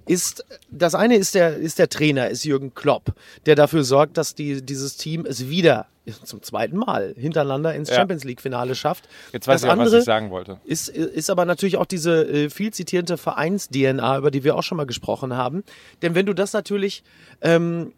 [0.06, 3.14] ist, das eine ist der, ist der Trainer, ist Jürgen Klopp,
[3.46, 5.86] der dafür sorgt, dass die, dieses Team es wieder
[6.24, 7.96] zum zweiten Mal hintereinander ins Ja.
[7.96, 9.08] Champions League Finale schafft.
[9.32, 10.60] Jetzt weiß das ich auch, was ich sagen wollte.
[10.64, 14.76] ist, ist aber natürlich auch diese äh, viel zitierte Vereins-DNA, über die wir auch schon
[14.76, 15.64] mal gesprochen haben.
[16.02, 17.02] Denn wenn du das natürlich
[17.42, 17.92] ähm,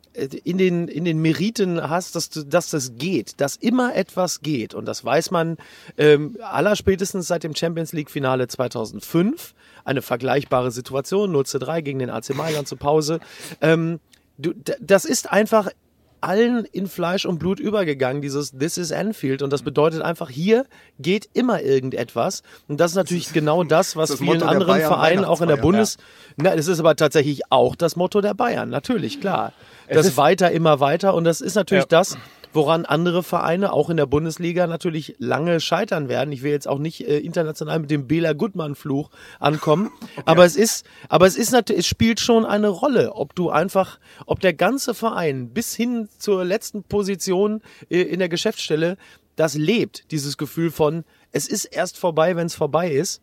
[0.45, 4.75] in, den, in den Meriten hast, dass, du, dass das geht, dass immer etwas geht,
[4.75, 5.57] und das weiß man
[5.97, 12.11] ähm, allerspätestens seit dem Champions League-Finale 2005, eine vergleichbare Situation, 0 zu 3 gegen den
[12.11, 13.21] AC Mailand zur Pause.
[13.61, 14.01] Ähm,
[14.39, 15.71] du, das ist einfach
[16.21, 19.43] allen in Fleisch und Blut übergegangen, dieses This is Anfield.
[19.43, 20.65] Und das bedeutet einfach, hier
[20.99, 22.43] geht immer irgendetwas.
[22.69, 25.57] Und das ist natürlich genau das, was das vielen anderen Vereinen auch in der.
[25.57, 25.97] Bundes...
[26.37, 29.53] Na, das ist aber tatsächlich auch das Motto der Bayern, natürlich, klar.
[29.89, 31.15] Das ist- weiter, immer weiter.
[31.15, 31.89] Und das ist natürlich Ja.
[31.89, 32.17] das,
[32.59, 36.33] woran andere Vereine auch in der Bundesliga natürlich lange scheitern werden.
[36.33, 39.93] Ich will jetzt auch nicht äh, international mit dem Bela Gutmann-Fluch ankommen,
[40.25, 44.01] aber es ist, aber es ist natürlich, es spielt schon eine Rolle, ob du einfach,
[44.27, 48.97] ob der ganze Verein bis hin zur letzten Position äh, in der Geschäftsstelle
[49.37, 53.23] das lebt, dieses Gefühl von, es ist erst vorbei, wenn es vorbei ist.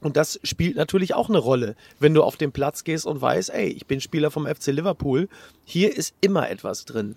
[0.00, 3.50] Und das spielt natürlich auch eine Rolle, wenn du auf den Platz gehst und weißt,
[3.50, 5.28] ey, ich bin Spieler vom FC Liverpool,
[5.64, 7.16] hier ist immer etwas drin.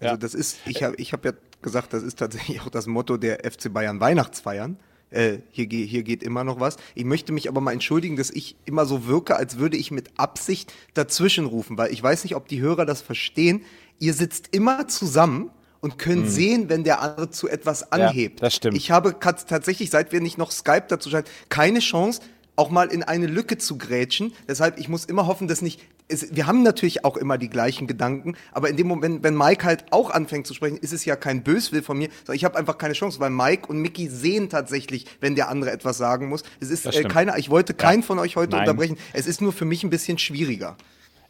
[0.00, 0.16] Also Ja.
[0.16, 3.38] das ist, ich habe ich hab ja gesagt, das ist tatsächlich auch das Motto der
[3.50, 4.76] FC Bayern Weihnachtsfeiern.
[5.10, 6.76] Äh, hier, hier geht immer noch was.
[6.96, 10.10] Ich möchte mich aber mal entschuldigen, dass ich immer so wirke, als würde ich mit
[10.18, 13.62] Absicht dazwischenrufen, weil ich weiß nicht, ob die Hörer das verstehen.
[14.00, 18.42] Ihr sitzt immer zusammen und könnt sehen, wenn der andere zu etwas anhebt.
[18.42, 18.76] das stimmt.
[18.76, 22.20] Ich habe tatsächlich, seit wir nicht noch Skype dazu schalten, keine Chance,
[22.56, 24.32] auch mal in eine Lücke zu grätschen.
[24.48, 25.80] Deshalb, ich muss immer hoffen, dass nicht.
[26.06, 29.64] Es, wir haben natürlich auch immer die gleichen Gedanken, aber in dem Moment, wenn Mike
[29.64, 32.58] halt auch anfängt zu sprechen, ist es ja kein Böswill von mir, sondern ich habe
[32.58, 36.42] einfach keine Chance, weil Mike und Mickey sehen tatsächlich, wenn der andere etwas sagen muss.
[36.60, 38.60] Es ist äh, keiner, ich wollte keinen von euch heute Nein.
[38.60, 38.98] unterbrechen.
[39.14, 40.76] Es ist nur für mich ein bisschen schwieriger.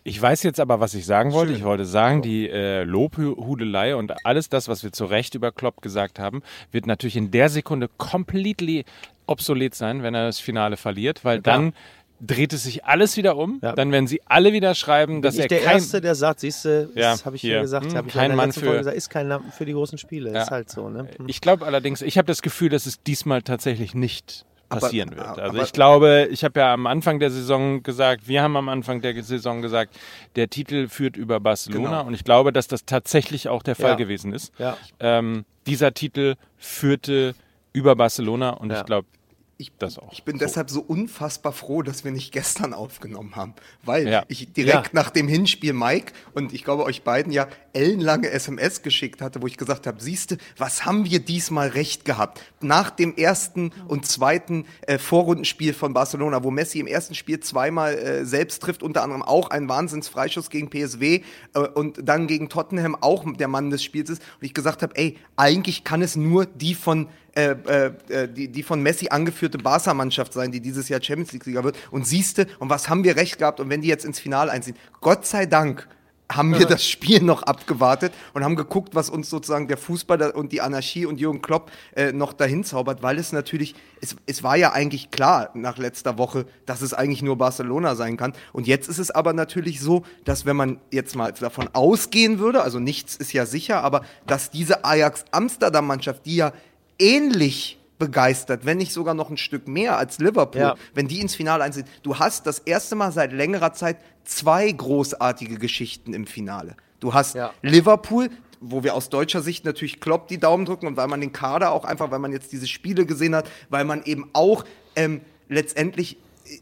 [0.06, 1.54] Ich weiß jetzt aber, was ich sagen wollte.
[1.54, 5.80] Ich wollte sagen, die äh, Lobhudelei und alles das, was wir zu Recht über Klopp
[5.80, 8.84] gesagt haben, wird natürlich in der Sekunde completely
[9.24, 11.72] obsolet sein, wenn er das Finale verliert, weil dann
[12.20, 13.58] dreht es sich alles wieder um.
[13.62, 13.72] Ja.
[13.72, 15.74] Dann werden sie alle wieder schreiben, dass Bin ich er der kein...
[15.76, 17.60] Erste, der sagt, siehst du, Ja, das habe ich hier.
[17.60, 20.42] gesagt, Hm, kein Mann für- gesagt, ist kein Name für die großen Spiele, Ja.
[20.42, 21.08] ist halt so, ne?
[21.26, 25.26] Ich glaube allerdings, ich habe das Gefühl, dass es diesmal tatsächlich nicht Aber- passieren wird.
[25.26, 28.68] Also aber- ich glaube, ich habe ja am Anfang der Saison gesagt, wir haben am
[28.68, 29.94] Anfang der Saison gesagt,
[30.36, 32.06] der Titel führt über Barcelona Genau.
[32.06, 33.96] und ich glaube, dass das tatsächlich auch der Fall Ja.
[33.96, 34.52] gewesen ist.
[34.58, 34.76] Ja.
[35.00, 37.34] Ähm, dieser Titel führte
[37.72, 39.06] über Barcelona und ich glaube,
[39.56, 40.12] Ich, das auch.
[40.12, 40.44] ich bin so.
[40.44, 44.24] deshalb so unfassbar froh, dass wir nicht gestern aufgenommen haben, weil Ja.
[44.28, 44.90] ich direkt Ja.
[44.92, 49.46] nach dem Hinspiel Mike und ich glaube euch beiden ja ellenlange SMS geschickt hatte, wo
[49.46, 52.40] ich gesagt habe, siehste, was haben wir diesmal recht gehabt?
[52.60, 57.94] Nach dem ersten und zweiten äh, Vorrundenspiel von Barcelona, wo Messi im ersten Spiel zweimal
[57.94, 61.22] äh, selbst trifft, unter anderem auch ein Wahnsinnsfreischuss gegen PSW
[61.54, 64.96] äh, und dann gegen Tottenham auch der Mann des Spiels ist und ich gesagt habe,
[64.96, 69.58] ey, eigentlich kann es nur die von äh, äh, äh, die, die von Messi angeführte
[69.58, 71.76] Barca-Mannschaft sein, die dieses Jahr Champions League-Sieger wird.
[71.90, 73.58] Und siehste, und was haben wir recht gehabt?
[73.58, 75.88] Und wenn die jetzt ins Finale einziehen, Gott sei Dank
[76.30, 80.52] haben wir das Spiel noch abgewartet und haben geguckt, was uns sozusagen der Fußball und
[80.52, 84.56] die Anarchie und Jürgen Klopp äh, noch dahin zaubert, weil es natürlich, es, es war
[84.56, 88.32] ja eigentlich klar nach letzter Woche, dass es eigentlich nur Barcelona sein kann.
[88.52, 92.62] Und jetzt ist es aber natürlich so, dass wenn man jetzt mal davon ausgehen würde,
[92.62, 96.52] also nichts ist ja sicher, aber dass diese Ajax-Amsterdam-Mannschaft, die ja
[96.98, 100.74] ähnlich begeistert, wenn nicht sogar noch ein Stück mehr als Liverpool, Ja.
[100.94, 101.84] wenn die ins Finale einziehen.
[102.02, 106.76] Du hast das erste Mal seit längerer Zeit zwei großartige Geschichten im Finale.
[107.00, 107.52] Du hast Ja.
[107.62, 108.30] Liverpool,
[108.60, 111.70] wo wir aus deutscher Sicht natürlich Klopp die Daumen drücken und weil man den Kader
[111.72, 114.64] auch einfach, weil man jetzt diese Spiele gesehen hat, weil man eben auch
[114.96, 116.16] ähm, letztendlich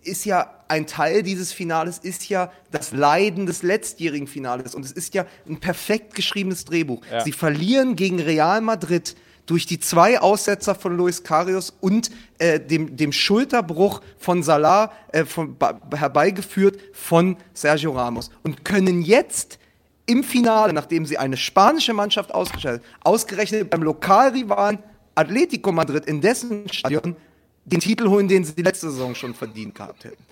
[0.04, 4.92] ist ja ein Teil dieses Finales ist ja das Leiden des letztjährigen Finales und es
[4.92, 7.02] ist ja ein perfekt geschriebenes Drehbuch.
[7.10, 7.22] Ja.
[7.24, 12.96] Sie verlieren gegen Real Madrid durch die zwei Aussetzer von Luis Karius und äh, dem,
[12.96, 15.56] dem Schulterbruch von Salah äh, von,
[15.94, 19.58] herbeigeführt von Sergio Ramos und können jetzt
[20.06, 24.78] im Finale, nachdem sie eine spanische Mannschaft ausgeschaltet, ausgerechnet beim Lokalrivalen
[25.14, 27.16] Atletico Madrid in dessen Stadion
[27.64, 30.22] den Titel holen, den sie letzte Saison schon verdient gehabt hätten.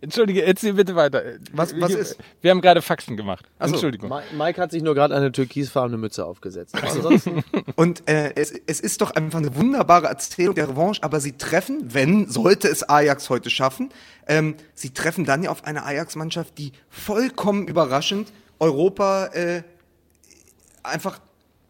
[0.00, 1.22] Entschuldige, erzähl bitte weiter.
[1.52, 2.16] Was- was wir, ist?
[2.40, 3.44] Wir haben gerade Faxen gemacht.
[3.58, 3.74] Ach so.
[3.74, 4.08] Entschuldigung.
[4.08, 6.74] Ma- Mike hat sich nur gerade eine türkisfarbene Mütze aufgesetzt.
[6.80, 7.42] Ansonsten,
[7.76, 11.94] Und äh, es, es ist doch einfach eine wunderbare Erzählung der Revanche, aber sie treffen,
[11.94, 13.90] wenn, sollte es Ajax heute schaffen,
[14.26, 19.62] ähm, sie treffen dann ja auf eine Ajax-Mannschaft, die vollkommen überraschend Europa äh,
[20.82, 21.18] einfach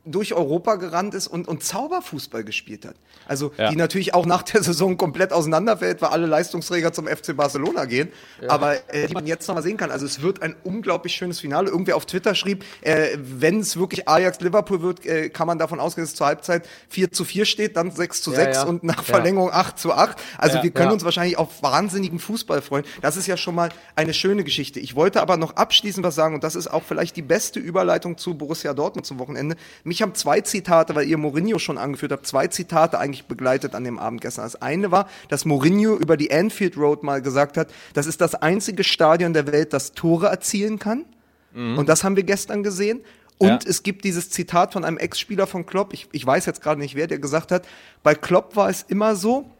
[0.06, 2.94] durch Europa gerannt ist und, und Zauberfußball gespielt hat.
[3.28, 3.68] Also Ja.
[3.70, 8.08] die natürlich auch nach der Saison komplett auseinanderfällt, weil alle Leistungsträger zum FC Barcelona gehen.
[8.48, 9.90] Aber äh, die man jetzt nochmal sehen kann.
[9.90, 11.68] Also es wird ein unglaublich schönes Finale.
[11.68, 16.04] Irgendwer auf Twitter schrieb, äh, wenn es wirklich Ajax-Liverpool wird, äh, kann man davon ausgehen,
[16.04, 18.62] dass es zur Halbzeit 4 zu 4 steht, dann 6 zu Ja, 6 ja.
[18.64, 19.02] und nach Ja.
[19.02, 20.16] Verlängerung 8 zu 8.
[20.38, 20.92] Also Ja, wir können ja.
[20.94, 22.84] uns wahrscheinlich auf wahnsinnigen Fußball freuen.
[23.02, 24.80] Das ist ja schon mal eine schöne Geschichte.
[24.80, 28.16] Ich wollte aber noch abschließend was sagen und das ist auch vielleicht die beste Überleitung
[28.16, 29.56] zu Borussia Dortmund zum Wochenende.
[29.90, 33.82] Mich haben zwei Zitate, weil ihr Mourinho schon angeführt habt, zwei Zitate eigentlich begleitet an
[33.82, 34.44] dem Abend gestern.
[34.44, 38.36] Das eine war, dass Mourinho über die Anfield Road mal gesagt hat, das ist das
[38.36, 41.06] einzige Stadion der Welt, das Tore erzielen kann.
[41.52, 43.00] Und das haben wir gestern gesehen.
[43.38, 43.58] Und Ja.
[43.66, 46.94] es gibt dieses Zitat von einem Ex-Spieler von Klopp, ich, ich weiß jetzt gerade nicht
[46.94, 47.66] wer, der gesagt hat,
[48.04, 49.50] bei Klopp war es immer so,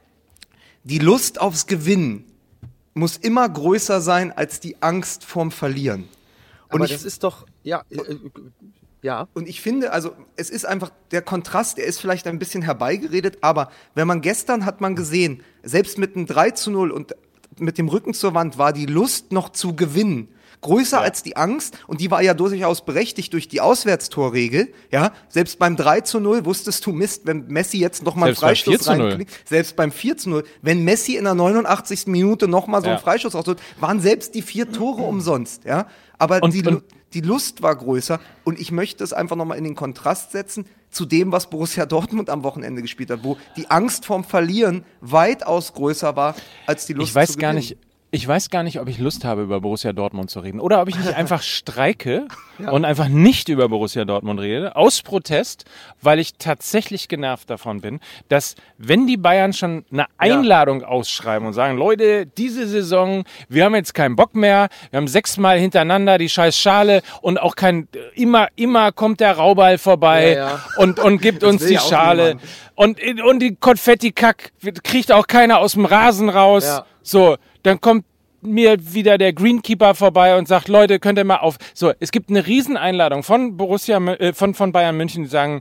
[0.85, 2.25] die Lust aufs Gewinnen
[2.95, 6.09] muss immer größer sein als die Angst vorm Verlieren.
[6.69, 7.97] Und aber ich, das ist doch, ja, äh,
[9.03, 9.29] ja.
[9.35, 13.39] und ich finde, also es ist einfach der Kontrast, der ist vielleicht ein bisschen herbeigeredet,
[13.41, 17.15] aber wenn man gestern hat man gesehen, selbst mit einem 3 zu 0 und
[17.59, 20.29] mit dem Rücken zur Wand war die Lust noch zu gewinnen
[20.61, 25.59] größer als die Angst und die war ja durchaus berechtigt durch die Auswärtstorregel, ja, selbst
[25.59, 28.75] beim 3 zu 0 wusstest du, Mist, wenn Messi jetzt noch mal einen Selbst beim
[28.75, 29.07] 4 Freistoß zu 0.
[29.09, 32.07] reinklickt, selbst beim 4 zu 0, wenn Messi in der 89.
[32.09, 33.03] Minute noch mal so einen Ja.
[33.03, 35.87] Freistoß rausholt, waren selbst die vier Tore umsonst, ja,
[36.19, 39.64] aber Und- die, und- die Lust war größer und ich möchte es einfach nochmal in
[39.64, 44.07] den Kontrast setzen zu dem, was Borussia Dortmund am Wochenende gespielt hat, wo die Angst
[44.07, 46.35] vorm Verlieren weitaus größer war
[46.66, 47.77] als die Lust Ich weiß zu gar nicht,
[48.12, 50.59] ich weiß gar nicht, ob ich Lust habe, über Borussia Dortmund zu reden.
[50.59, 52.27] Oder ob ich nicht einfach streike
[52.59, 54.75] und einfach nicht über Borussia Dortmund rede.
[54.75, 55.64] Aus Protest,
[56.03, 61.53] weil ich tatsächlich genervt davon bin, dass wenn die Bayern schon eine Einladung ausschreiben und
[61.53, 66.29] sagen, Leute, diese Saison, wir haben jetzt keinen Bock mehr, wir haben sechsmal hintereinander die
[66.29, 70.64] scheiß Schale und auch kein, immer, immer kommt der Rauball vorbei Ja, ja.
[70.79, 72.35] und, und gibt uns die ja Schale.
[72.35, 72.42] niemand.
[72.75, 76.83] Und, und die Konfetti-Kack kriegt auch keiner aus dem Rasen raus.
[77.03, 78.05] So, dann kommt
[78.43, 81.57] mir wieder der Greenkeeper vorbei und sagt, Leute, könnt ihr mal auf.
[81.75, 85.61] So, es gibt eine Rieseneinladung von Borussia, äh, von, von Bayern München, die sagen,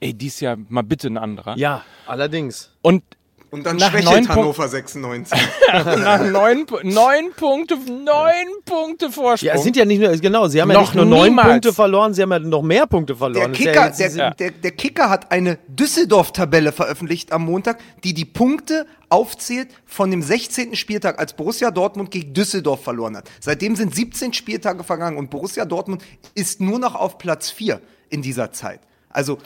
[0.00, 1.56] ey, dies Jahr mal bitte ein anderer.
[1.56, 2.76] Ja, allerdings.
[2.82, 3.02] Und
[3.50, 5.36] Und dann Nach schwächelt Hannover 96.
[5.72, 9.48] nach neun, neun Punkte, neun Punkte Vorsprung.
[9.48, 11.34] Ja, es sind ja nicht nur, genau, sie haben ja Noch nicht nur neun.
[11.36, 13.52] Punkte verloren, sie haben ja noch mehr Punkte Der verloren.
[13.54, 14.30] Ja Kicker, jetzt- der, Ja.
[14.30, 20.22] der, der Kicker hat eine Düsseldorf-Tabelle veröffentlicht am Montag, die die Punkte aufzählt von dem
[20.22, 20.76] 16.
[20.76, 23.28] Spieltag, als Borussia Dortmund gegen Düsseldorf verloren hat.
[23.40, 26.02] Seitdem sind 17 Spieltage vergangen und Borussia Dortmund
[26.36, 28.80] ist nur noch auf Platz 4 in dieser Zeit.
[29.08, 29.38] Also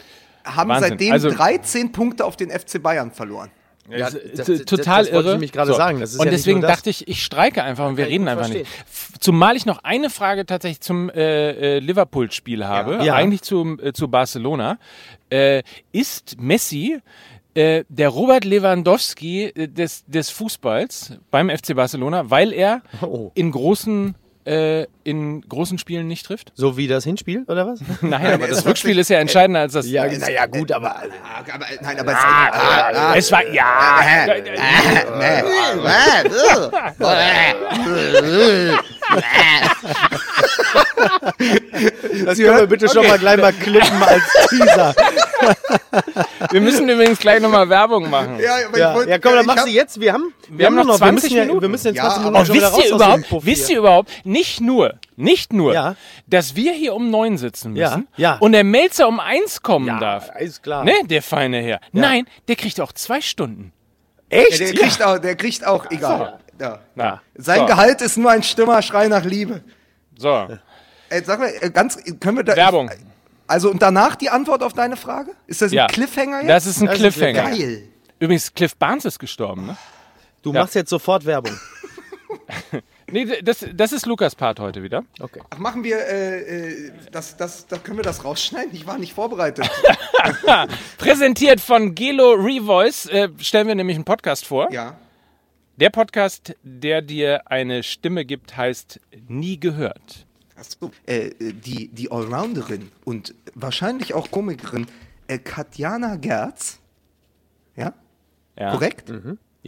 [0.45, 0.90] haben Wahnsinn.
[0.90, 3.51] seitdem Also- 13 Punkte auf den FC Bayern verloren.
[3.90, 5.20] Ja, das- das- total das irre.
[5.25, 6.01] ich nämlich gerade sagen.
[6.01, 8.49] Das ist und ja nicht deswegen dachte ich, ich streike einfach und wir reden einfach
[8.49, 8.66] nicht.
[8.66, 8.85] verstehen.
[8.90, 13.14] F- Zumal ich noch eine Frage tatsächlich zum äh, äh, Liverpool-Spiel habe, Ja.
[13.14, 14.79] eigentlich zum, äh, zu Barcelona.
[15.31, 16.99] Äh, ist Messi
[17.55, 23.31] äh, der Robert Lewandowski des, des Fußballs beim FC Barcelona, weil er Oh.
[23.35, 24.14] in großen
[24.46, 26.52] äh, in großen Spielen nicht trifft?
[26.54, 27.80] So wie das Hinspiel, oder was?
[28.00, 29.88] Nein, aber das Rückspiel ist ja entscheidender als das.
[29.88, 30.96] Ja, naja, gut, aber.
[30.96, 34.24] Ah, aber, nein, aber es, ah, ah, es war ja.
[42.24, 44.94] Das können wir bitte schon mal gleich mal klippen als Teaser.
[46.50, 48.38] Wir müssen übrigens gleich nochmal Werbung machen.
[48.40, 50.00] ja, aber Ja, ich wollte, ja komm, dann ich machst hab- du jetzt.
[50.00, 51.57] Wir haben, wir haben noch nur 20 wir müssen Minuten.
[51.57, 53.46] Ja, wir müssen in Ja, 20 aber- Minuten Und schon wieder wisst raus ihr überhaupt,
[53.46, 55.96] wisst ihr überhaupt, nicht nur, nicht nur, Ja.
[56.26, 58.37] dass wir hier um neun sitzen müssen Ja, ja.
[58.40, 60.30] und der Melzer um eins kommen Ja, darf.
[60.38, 60.85] ist klar.
[60.85, 61.80] Ne, der feine Herr.
[61.92, 63.72] Nein, der kriegt auch zwei Stunden.
[64.33, 64.61] Ja, Echt?
[64.61, 66.38] der kriegt auch, der kriegt auch, egal.
[66.61, 66.78] Ja.
[66.94, 69.62] Na, Sein so, Gehalt ist nur ein Stimmerschrei nach Liebe.
[70.16, 70.46] So,
[71.11, 72.57] Ey, sag mal, äh, ganz, können wir da.
[72.57, 72.90] Werbung.
[73.46, 75.33] Also und danach die Antwort auf deine Frage?
[75.46, 75.87] Ist das ein ja.
[75.87, 76.48] Cliffhanger jetzt?
[76.48, 77.50] Das ist ein Das ist Cliffhanger.
[77.50, 77.88] geil.
[78.18, 79.76] Übrigens, Cliff Barnes ist gestorben, ne?
[80.42, 80.61] Du Ja.
[80.61, 81.52] machst jetzt sofort Werbung.
[83.12, 85.04] Nee, das, das ist Lukas Part heute wieder.
[85.20, 85.40] Okay.
[85.50, 86.40] Ach, machen wir, äh,
[86.88, 88.74] äh, das, das, das, können wir das rausschneiden?
[88.74, 89.70] Ich war nicht vorbereitet.
[90.98, 94.73] Präsentiert von Gelo Revoice äh, stellen wir nämlich einen Podcast vor.
[94.73, 94.96] ja.
[95.77, 100.23] Der Podcast, der dir eine Stimme gibt, heißt Nie gehört.
[100.57, 100.90] Achso.
[101.07, 104.87] Äh, äh, die, die Allrounderin und wahrscheinlich auch Komikerin
[105.27, 106.79] äh, Katjana Gerz.
[107.77, 107.92] Ja?
[108.59, 108.71] Ja.
[108.73, 109.13] Korrekt?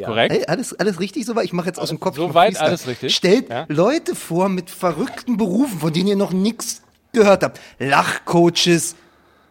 [0.05, 0.35] korrekt?
[0.35, 1.45] Ey, alles, alles richtig soweit?
[1.45, 2.17] Ich mache jetzt aus dem Kopf.
[2.17, 2.69] so noch weit Freestyle.
[2.69, 3.15] alles richtig.
[3.17, 3.65] Stellt Ja.
[3.69, 6.83] Leute vor mit verrückten Berufen, von denen ihr noch nichts
[7.13, 7.61] gehört habt.
[7.79, 8.95] Lachcoaches,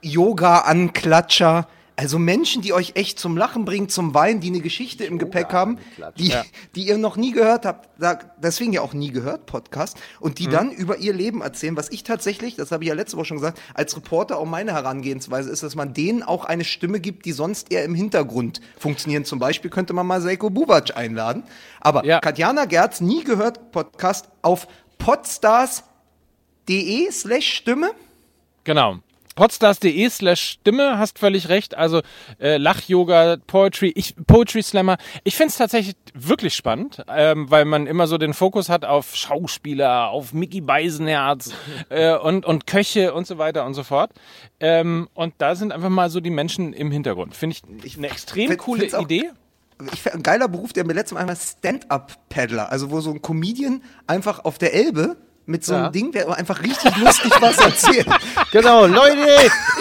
[0.01, 1.67] Yoga-Anklatscher.
[1.97, 5.53] Also Menschen, die euch echt zum Lachen bringen, zum Weinen, die eine Geschichte im Gepäck
[5.53, 5.77] haben,
[6.17, 6.33] die,
[6.75, 10.35] die ihr noch nie gehört habt, da, deswegen ja auch nie gehört, Podcast, und Mhm.
[10.35, 13.27] die dann über ihr Leben erzählen, was ich tatsächlich, das habe ich ja letzte Woche
[13.27, 17.25] schon gesagt, als Reporter auch meine Herangehensweise ist, dass man denen auch eine Stimme gibt,
[17.25, 19.23] die sonst eher im Hintergrund funktionieren.
[19.23, 21.43] Zum Beispiel könnte man mal Seiko Bubac einladen.
[21.79, 22.19] Aber Ja.
[22.19, 24.67] Katjana Gerz, nie gehört, Podcast auf
[24.97, 25.85] podstars.de
[27.11, 27.91] slash Stimme.
[28.65, 28.97] Genau.
[29.35, 31.75] Podstars.de slash Stimme, hast völlig recht.
[31.77, 32.01] Also
[32.39, 34.97] äh, Lach-Yoga, Poetry, ich, Poetry Slammer.
[35.23, 39.15] Ich finde es tatsächlich wirklich spannend, ähm, weil man immer so den Fokus hat auf
[39.15, 41.51] Schauspieler, auf Mickey Beisenherz
[41.89, 44.11] äh, und, und Köche und so weiter und so fort.
[44.59, 47.35] Ähm, und da sind einfach mal so die Menschen im Hintergrund.
[47.35, 49.29] Finde ich eine extrem find- coole Idee.
[49.91, 53.21] ich find, ein geiler Beruf, der mir letztes Mal einmal Stand-Up-Paddler, also wo so ein
[53.21, 55.17] Comedian einfach auf der Elbe
[55.47, 55.89] mit so einem Ja.
[55.89, 58.07] Ding, der einfach richtig lustig was erzählt.
[58.51, 59.27] Genau, Leute,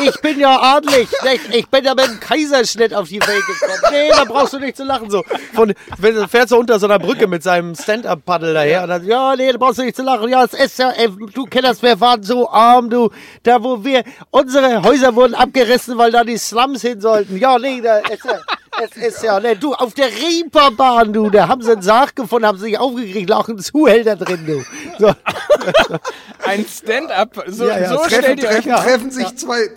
[0.03, 1.09] ich bin ja adlig.
[1.53, 3.79] Ich bin ja mit dem Kaiserschnitt auf die Welt gekommen.
[3.93, 5.11] Nee, da brauchst du nicht zu lachen.
[5.11, 5.23] So.
[5.53, 9.05] Von, wenn du fährst so unter so einer Brücke mit seinem Stand-Up-Paddel daher und dann,
[9.07, 10.29] ja, nee, da brauchst du nicht zu lachen.
[10.29, 13.11] Ja, es ist ja, ey, du kennst, wir waren so arm, du.
[13.45, 17.37] Da, wo wir, unsere Häuser wurden abgerissen, weil da die Slums hin sollten.
[17.39, 18.41] Ja, nee, da ist ja,
[18.83, 22.47] es ist ja, ne, du, auf der Reeperbahn, du, da haben sie einen Sarg gefunden,
[22.47, 24.64] haben sich aufgekriegt, lag ein Zuhälter drin, du.
[24.99, 25.14] So.
[26.45, 29.70] Ein Stand-up, so, Ja, ja, so treffen, stellt ihr euch treffen, treffen sich zwei, äh,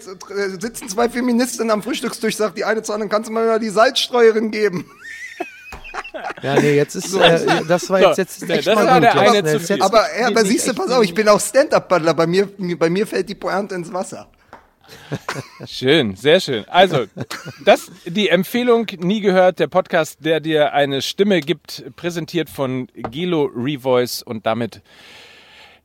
[0.60, 3.70] sitzen zwei Feministinnen am Frühstückstisch, sagt die eine zu anderen, kannst du mal wieder die
[3.70, 4.90] Salzstreuerin geben?
[6.42, 9.04] Ja, nee, jetzt ist, äh, das war So, jetzt, jetzt echt das mal war gut.
[9.04, 9.82] der eine ne, zu jetzt- viel.
[9.82, 13.06] Aber, ja, aber siehst du, pass auf, ich bin auch Stand-Up-Paddler, bei mir, bei mir
[13.06, 14.28] fällt die Pointe ins Wasser.
[15.68, 16.66] Schön, sehr schön.
[16.70, 17.06] Also,
[17.66, 23.44] das die Empfehlung nie gehört, der Podcast, der dir eine Stimme gibt, präsentiert von Gelo
[23.56, 24.82] Revoice und damit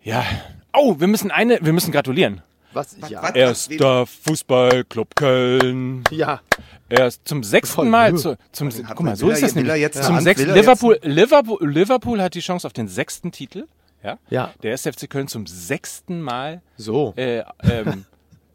[0.02, 0.24] ja.
[0.74, 2.42] Oh, wir müssen eine, wir müssen gratulieren.
[2.72, 2.96] Was?
[3.08, 3.22] Ja.
[3.22, 3.34] was?
[3.34, 6.04] Erster Fußballclub Köln.
[6.10, 6.40] Ja.
[6.88, 9.76] Erst zum sechsten Voll Mal zu, zum guck mal, man- so ist das nämlich.
[9.76, 13.66] jetzt zum sechsten er jetzt Liverpool, Liverpool Liverpool hat die Chance auf den sechsten Titel.
[14.02, 14.18] Ja.
[14.30, 14.52] Ja.
[14.62, 17.12] Der erste FC Köln zum sechsten Mal So.
[17.16, 18.04] äh, ähm,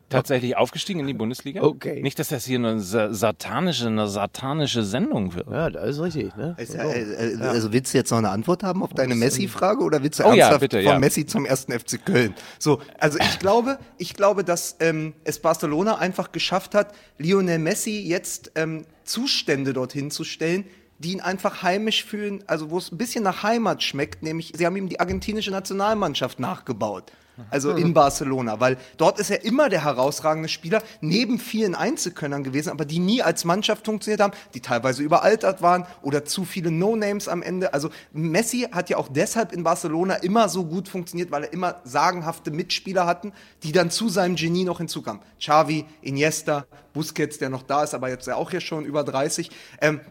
[0.10, 1.62] tatsächlich aufgestiegen in die Bundesliga.
[1.64, 2.02] Okay.
[2.02, 5.48] Nicht, dass das hier eine sa- satanische, eine satanische Sendung wird.
[5.50, 6.56] Ja, das ist richtig, ne?
[6.58, 10.20] Ja, äh, Also willst du jetzt noch eine Antwort haben auf deine Messi-Frage oder willst
[10.20, 11.00] du Oh ja, ernsthaft bitte, von ja.
[11.00, 12.34] Messi zum ersten FC Köln?
[12.60, 18.00] So, also ich glaube, ich glaube, dass ähm, es Barcelona einfach geschafft hat, Lionel Messi
[18.02, 20.66] jetzt ähm, Zustände dorthin zu stellen,
[21.00, 24.66] die ihn einfach heimisch fühlen, also wo es ein bisschen nach Heimat schmeckt, nämlich sie
[24.66, 27.12] haben ihm die argentinische Nationalmannschaft nachgebaut.
[27.50, 32.70] Also in Barcelona, weil dort ist er immer der herausragende Spieler, neben vielen Einzelkönnern gewesen,
[32.70, 37.28] aber die nie als Mannschaft funktioniert haben, die teilweise überaltert waren oder zu viele No-Names
[37.28, 37.74] am Ende.
[37.74, 41.82] Also Messi hat ja auch deshalb in Barcelona immer so gut funktioniert, weil er immer
[41.84, 43.34] sagenhafte Mitspieler hatten,
[43.64, 45.22] die dann zu seinem Genie noch hinzukamen.
[45.40, 49.52] Xavi, Iniesta, Busquets, der noch da ist, aber jetzt ja auch hier schon über 30.
[49.82, 50.02] Ähm,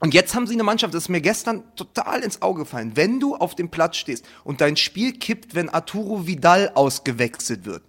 [0.00, 2.92] und jetzt haben sie eine Mannschaft, das ist mir gestern total ins Auge gefallen.
[2.94, 7.82] Wenn du auf dem Platz stehst und dein Spiel kippt, wenn Arturo Vidal ausgewechselt wird,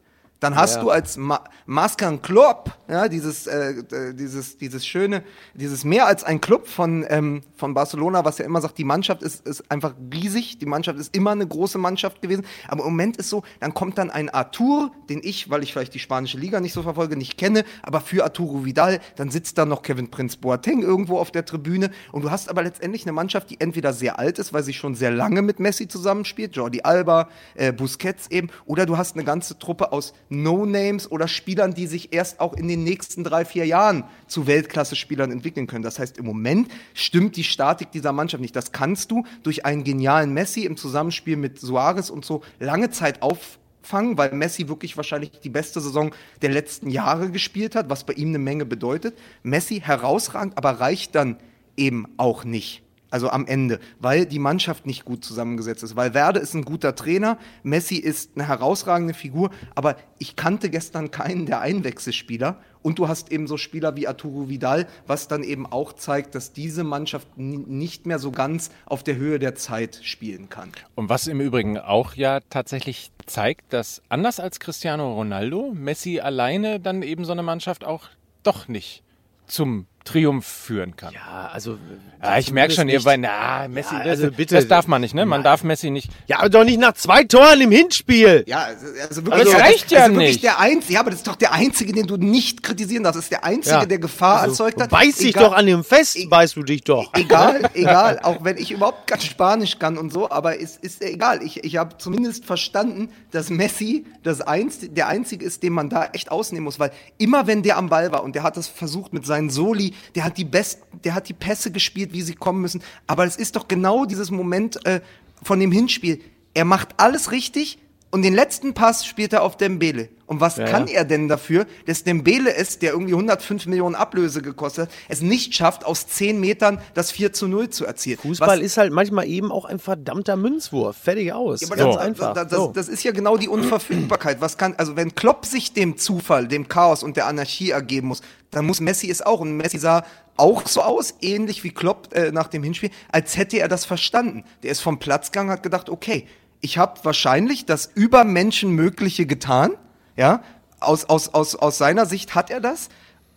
[0.46, 0.82] dann hast Ja.
[0.84, 5.24] du als Ma Maskan Klopp, ja, dieses, äh, dieses, dieses schöne,
[5.56, 9.24] dieses mehr als ein Club von, ähm, von Barcelona, was ja immer sagt, die Mannschaft
[9.24, 13.18] ist, ist einfach riesig, die Mannschaft ist immer eine große Mannschaft gewesen, aber im Moment
[13.18, 16.60] ist so, dann kommt dann ein Artur, den ich, weil ich vielleicht die spanische Liga
[16.60, 20.38] nicht so verfolge, nicht kenne, aber für Arturo Vidal, dann sitzt da noch Kevin Prince
[20.38, 24.20] Boateng irgendwo auf der Tribüne und du hast aber letztendlich eine Mannschaft, die entweder sehr
[24.20, 28.50] alt ist, weil sie schon sehr lange mit Messi zusammenspielt, Jordi Alba, äh, Busquets eben,
[28.68, 30.14] oder du hast eine ganze Truppe aus
[30.44, 35.32] No-Names oder Spielern, die sich erst auch in den nächsten drei, vier Jahren zu Weltklasse-Spielern
[35.32, 35.84] entwickeln können.
[35.84, 38.56] Das heißt, im Moment stimmt die Statik dieser Mannschaft nicht.
[38.56, 43.22] Das kannst du durch einen genialen Messi im Zusammenspiel mit Suarez und so lange Zeit
[43.22, 48.14] auffangen, weil Messi wirklich wahrscheinlich die beste Saison der letzten Jahre gespielt hat, was bei
[48.14, 49.18] ihm eine Menge bedeutet.
[49.44, 51.38] Messi herausragend, aber reicht dann
[51.78, 52.85] eben auch nicht.
[53.16, 55.96] Also am Ende, weil die Mannschaft nicht gut zusammengesetzt ist.
[55.96, 61.12] Weil Werde ist ein guter Trainer, Messi ist eine herausragende Figur, aber ich kannte gestern
[61.12, 62.60] keinen der Einwechselspieler.
[62.82, 66.52] Und du hast eben so Spieler wie Arturo Vidal, was dann eben auch zeigt, dass
[66.52, 70.74] diese Mannschaft ni- nicht mehr so ganz auf der Höhe der Zeit spielen kann.
[70.96, 76.82] Und was im Übrigen auch ja tatsächlich zeigt, dass anders als Cristiano Ronaldo, Messi alleine
[76.82, 78.10] dann eben so eine Mannschaft auch
[78.44, 79.04] doch nicht
[79.48, 81.14] zum Triumph führen kann.
[81.14, 81.78] Ja, also.
[82.24, 84.56] Ja, ich merke schon, ihr bei, na, Messi, Ja, das, also bitte.
[84.56, 85.26] das darf man nicht, ne?
[85.26, 86.10] Man darf Messi nicht.
[86.28, 88.44] Ja, aber doch nicht nach zwei Toren im Hinspiel.
[88.48, 90.44] Ja, also, also Aber wirklich, das reicht ja also wirklich nicht.
[90.44, 93.18] Der einzige, ja, aber das ist doch der einzige, den du nicht kritisieren darfst.
[93.18, 93.86] Das ist der einzige, Ja.
[93.86, 94.90] der Gefahr Also, erzeugt hat.
[94.92, 97.12] Beiß dich doch an dem Fest, E- beißt du dich doch.
[97.14, 101.44] Egal, egal, auch wenn ich überhaupt kein Spanisch kann und so, aber es ist egal.
[101.44, 106.06] Ich, ich habe zumindest verstanden, dass Messi das einz, der Einzige ist, den man da
[106.14, 109.12] echt ausnehmen muss, weil immer wenn der am Ball war und der hat das versucht
[109.14, 112.62] mit seinen Soli, der hat die best, der hat die Pässe gespielt, wie sie kommen
[112.62, 112.82] müssen.
[113.08, 115.02] Aber es ist doch genau dieses Moment äh,
[115.44, 116.22] von dem Hinspiel.
[116.54, 117.80] Er macht alles richtig
[118.12, 120.10] und den letzten Pass spielt er auf Dembele.
[120.28, 124.88] Und was kann er denn dafür, dass Dembele es, der irgendwie 105 Millionen Ablöse gekostet
[124.88, 128.18] hat, es nicht schafft, aus 10 Metern das 4 zu 0 zu erzielen?
[128.18, 130.98] Fußball was, ist halt manchmal eben auch ein verdammter Münzwurf.
[130.98, 131.64] Fertig aus.
[131.64, 132.34] aber Ganz das, einfach.
[132.34, 132.72] Das, das, so.
[132.74, 134.42] das ist ja genau die Unverfügbarkeit.
[134.42, 138.22] Was kann, also wenn Klopp sich dem Zufall, dem Chaos und der Anarchie ergeben muss,
[138.50, 139.42] dann muss Messi es auch.
[139.42, 140.04] Und Messi sah
[140.38, 144.44] auch so aus, ähnlich wie Klopp äh, nach dem Hinspiel, als hätte er das verstanden.
[144.64, 146.28] Der ist vom Platz gegangen, hat gedacht, okay,
[146.62, 149.72] ich habe wahrscheinlich das Übermenschenmögliche getan,
[150.16, 150.42] ja,
[150.80, 152.90] aus, aus, aus, aus seiner Sicht hat er das.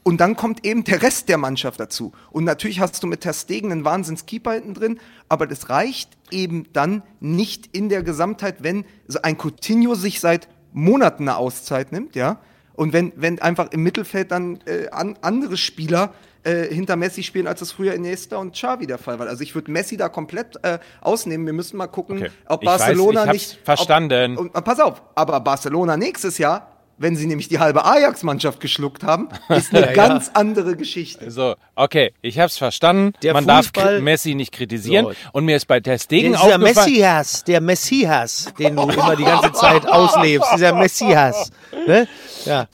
[0.03, 2.13] Und dann kommt eben der Rest der Mannschaft dazu.
[2.31, 6.65] Und natürlich hast du mit Ter Stegen einen Wahnsinnskeeper hinten drin, aber das reicht eben
[6.73, 12.15] dann nicht in der Gesamtheit, wenn so ein Coutinho sich seit Monaten eine Auszeit nimmt,
[12.15, 12.39] ja.
[12.75, 16.15] Und wenn, wenn einfach im Mittelfeld dann äh, an, andere Spieler
[16.45, 19.27] äh, hinter Messi spielen, als es früher Iniesta und Xavi der Fall war.
[19.27, 21.47] Also ich würde Messi da komplett äh, ausnehmen.
[21.47, 22.31] Wir müssen mal gucken, Okay.
[22.47, 23.59] ob Ich weiß, Barcelona ich hab's nicht...
[23.65, 24.33] verstanden.
[24.37, 28.59] Ob, und, und pass auf, aber Barcelona nächstes Jahr, wenn sie nämlich die halbe Ajax-Mannschaft
[28.61, 29.93] geschluckt haben, ist eine Ja, ja.
[29.93, 31.31] ganz andere Geschichte.
[31.31, 33.13] So, okay, ich hab's verstanden.
[33.23, 35.07] Der Man darf Fußball- K- Messi nicht kritisieren.
[35.07, 35.13] So.
[35.33, 36.63] Und mir ist bei Ter Stegen dieser aufgefallen...
[36.75, 41.53] Messias, der Messias, den du immer die ganze Zeit auslebst, dieser Messias.
[41.87, 42.09] Ne?
[42.45, 42.67] Ja.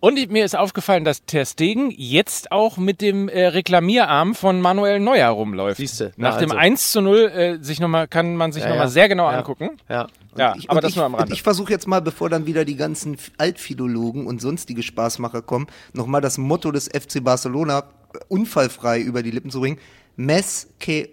[0.00, 4.60] Und ich- mir ist aufgefallen, dass Ter Stegen jetzt auch mit dem äh, Reklamierarm von
[4.60, 5.78] Manuel Neuer rumläuft.
[5.78, 6.12] Siehste.
[6.16, 6.60] Nach Na, dem also.
[6.60, 8.90] 1 zu 0 äh, sich noch mal, kann man sich Ja, nochmal ja.
[8.90, 9.38] sehr genau Ja.
[9.38, 9.70] angucken.
[9.88, 10.06] Ja.
[10.36, 11.34] Ja, Ich- aber das ich, nur am Rande.
[11.34, 16.20] Ich versuche jetzt mal, bevor dann wieder die ganzen Altphilologen und sonstige Spaßmacher kommen, nochmal
[16.20, 17.80] das Motto des FC Barcelona
[18.14, 19.78] äh, unfallfrei über die Lippen zu bringen.
[20.14, 21.08] Mes que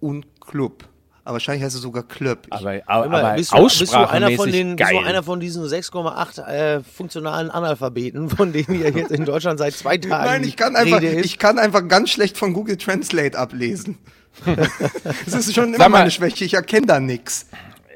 [0.00, 0.84] un club.
[1.30, 2.40] Aber wahrscheinlich heißt es sogar Club.
[2.46, 4.98] Ich- aber aber, Immer, aber bist, du, bist, du einer von den, bist geil.
[5.00, 9.74] du einer von diesen 6,8 äh, funktionalen Analphabeten, von denen hier jetzt in Deutschland seit
[9.74, 11.26] zwei Tagen Nein, ich kann einfach, Rede ist?
[11.26, 13.98] ich kann einfach ganz schlecht von Google Translate ablesen.
[15.24, 16.44] Das ist schon immer mal- meine Schwäche.
[16.44, 17.46] Ich erkenne da nichts.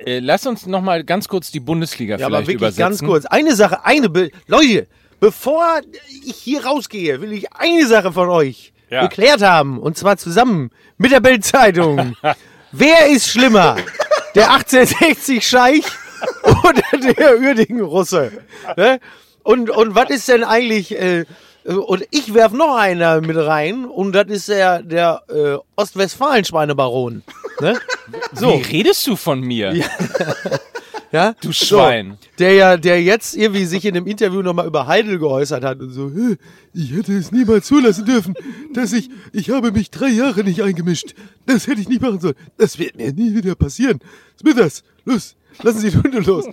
[0.05, 2.79] äh, lass uns noch mal ganz kurz die Bundesliga Ja, vielleicht aber wirklich übersetzen.
[2.83, 3.27] ganz kurz.
[3.27, 4.87] Eine Sache, eine Be Leute,
[5.19, 5.81] bevor
[6.25, 9.03] ich hier rausgehe, will ich eine Sache von euch Ja.
[9.07, 9.79] geklärt haben.
[9.81, 12.15] Und zwar zusammen mit der Bildzeitung.
[12.77, 13.77] Wer ist schlimmer?
[14.35, 15.85] Der 1860 Scheich
[16.43, 18.33] oder der Uerdingen-Russe?
[18.77, 18.99] Ne?
[19.45, 21.25] Und, und was ist denn eigentlich, äh,
[21.65, 27.23] und ich werf noch einer mit rein, und das ist der, der äh, Ostwestfalen-Schweinebaron.
[27.61, 27.79] Ne?
[28.33, 29.73] Wie redest du von mir?
[29.73, 29.87] Ja?
[31.41, 32.19] Du Schwein.
[32.21, 35.81] So, der ja, der jetzt irgendwie sich in einem Interview nochmal über Heidel geäußert hat
[35.81, 36.37] und so, "Hä,
[36.73, 38.35] ich hätte es niemals zulassen dürfen,
[38.73, 41.15] dass ich, ich habe mich drei Jahre nicht eingemischt.
[41.47, 42.35] Das hätte ich nicht machen sollen.
[42.59, 44.01] Das wird mir nie wieder passieren.
[44.41, 46.47] Smithers, los, lassen Sie die Hunde los.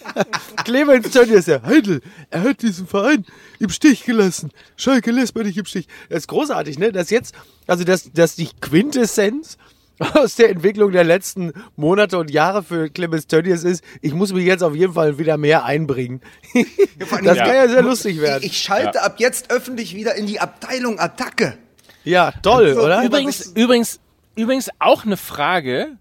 [0.64, 2.00] Clemens Tönnies, der Heidel,
[2.30, 3.24] er hat diesen Verein
[3.58, 4.50] im Stich gelassen.
[4.76, 5.88] Schalke lässt man nicht im Stich.
[6.10, 6.92] Das ist großartig, ne?
[6.92, 7.34] Dass jetzt,
[7.66, 9.58] also dass, dass die Quintessenz
[10.14, 14.44] aus der Entwicklung der letzten Monate und Jahre für Clemens Tönnies ist, ich muss mich
[14.44, 16.20] jetzt auf jeden Fall wieder mehr einbringen.
[16.98, 18.42] das kann ja sehr lustig werden.
[18.42, 21.56] Ich, ich schalte ab jetzt öffentlich wieder in die Abteilung Attacke.
[22.04, 23.02] ja, toll, So, oder?
[23.04, 24.00] Übrigens, übrigens,
[24.34, 25.96] übrigens auch eine Frage.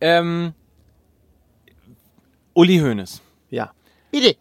[0.00, 0.52] Ähm,
[2.54, 3.20] Uli Hoeneß.
[3.50, 3.72] Ja.
[4.10, 4.36] Bitte.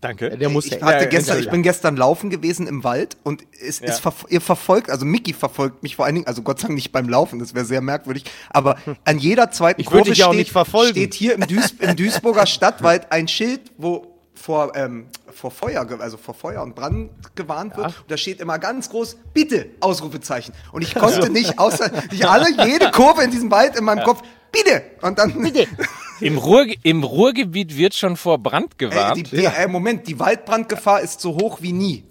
[0.00, 0.30] Danke.
[0.38, 3.42] Der muss Ich, ja- hatte Ja, gestern, ich bin gestern laufen gewesen im Wald und
[3.60, 3.92] es, es Ja.
[3.94, 6.92] verf ihr verfolgt, also Mickey verfolgt mich vor allen Dingen, also Gott sei Dank nicht
[6.92, 10.36] beim Laufen, das wäre sehr merkwürdig, aber an jeder zweiten Ich würde Kurve ja steht,
[10.38, 10.92] nicht verfolgen.
[10.92, 15.98] steht hier im, Duis, im Duisburger Stadtwald ein Schild, wo vor, ähm, vor Feuer, ge-
[15.98, 17.86] also vor Feuer und Brand gewarnt wird.
[17.88, 20.54] Und da steht immer ganz groß, bitte, Ausrufezeichen.
[20.70, 24.22] Und ich konnte nicht, außer, ich alle, jede Kurve in diesem Wald in meinem Kopf,
[24.52, 24.80] bitte.
[25.02, 25.66] Und dann, bitte.
[26.20, 29.16] Im, Ruhr, Im Ruhrgebiet wird schon vor Brand gewarnt.
[29.18, 32.04] die, die, äh, Moment, die Waldbrandgefahr ist so hoch wie nie.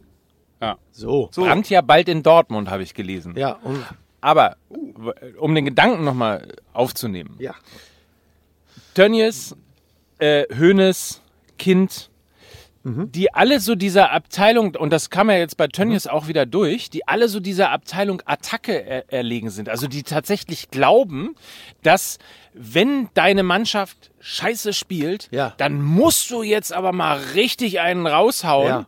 [0.62, 0.78] ja.
[0.92, 1.30] So.
[1.32, 1.44] So.
[1.44, 3.36] Brand ja bald in Dortmund, habe ich gelesen.
[3.38, 3.86] Ja, und,
[4.22, 4.58] Aber
[5.38, 7.36] um den Gedanken nochmal aufzunehmen.
[7.40, 7.54] ja.
[8.94, 9.56] Tönnies,
[10.18, 11.22] äh, Hoeneß,
[11.60, 12.10] Kind,
[13.12, 16.90] die alle so dieser Abteilung, und das kam ja jetzt bei Tönnies auch wieder durch,
[16.90, 19.68] die alle so dieser Abteilung Attacke er erlegen sind.
[19.70, 21.36] Also die tatsächlich glauben,
[21.84, 22.18] dass
[22.54, 25.54] wenn deine Mannschaft scheiße spielt, Ja.
[25.58, 28.86] dann musst du jetzt aber mal richtig einen raushauen, Ja.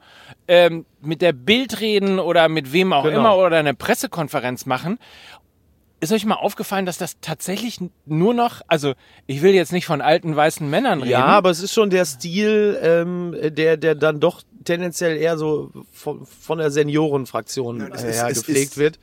[0.47, 3.20] ähm, mit der Bild reden oder mit wem auch Genau.
[3.20, 4.97] immer oder eine Pressekonferenz machen.
[6.02, 8.93] Ist euch mal aufgefallen, dass das tatsächlich nur noch, also
[9.28, 11.12] ich will jetzt nicht von alten weißen Männern reden.
[11.12, 15.72] Ja, aber es ist schon der Stil, ähm, der, der dann doch tendenziell eher so
[15.91, 19.00] von, von der Seniorenfraktion es äh, gepflegt ist- wird.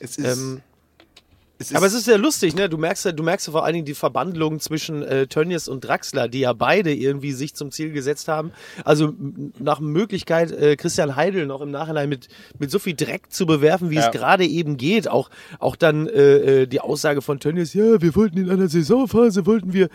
[0.00, 0.62] Es ist, Ähm,
[1.58, 2.68] es aber es ist sehr lustig, ne?
[2.68, 5.80] Du merkst ja, du merkst ja vor allen Dingen die Verbandlung zwischen äh, Tönnies und
[5.84, 8.52] Draxler, die ja beide irgendwie sich zum Ziel gesetzt haben.
[8.84, 9.12] Also
[9.58, 12.28] nach Möglichkeit, äh, Christian Heidel noch im Nachhinein mit,
[12.58, 14.06] mit so viel Dreck zu bewerfen, wie Ja.
[14.06, 15.08] es gerade eben geht.
[15.08, 19.44] Auch, auch dann äh, äh, die Aussage von Tönnies, ja, wir wollten in einer Saisonphase,
[19.46, 19.88] wollten wir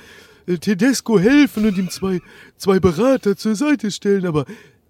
[0.48, 2.20] äh, Tedesco helfen und ihm zwei,
[2.58, 4.46] zwei Berater zur Seite stellen, aber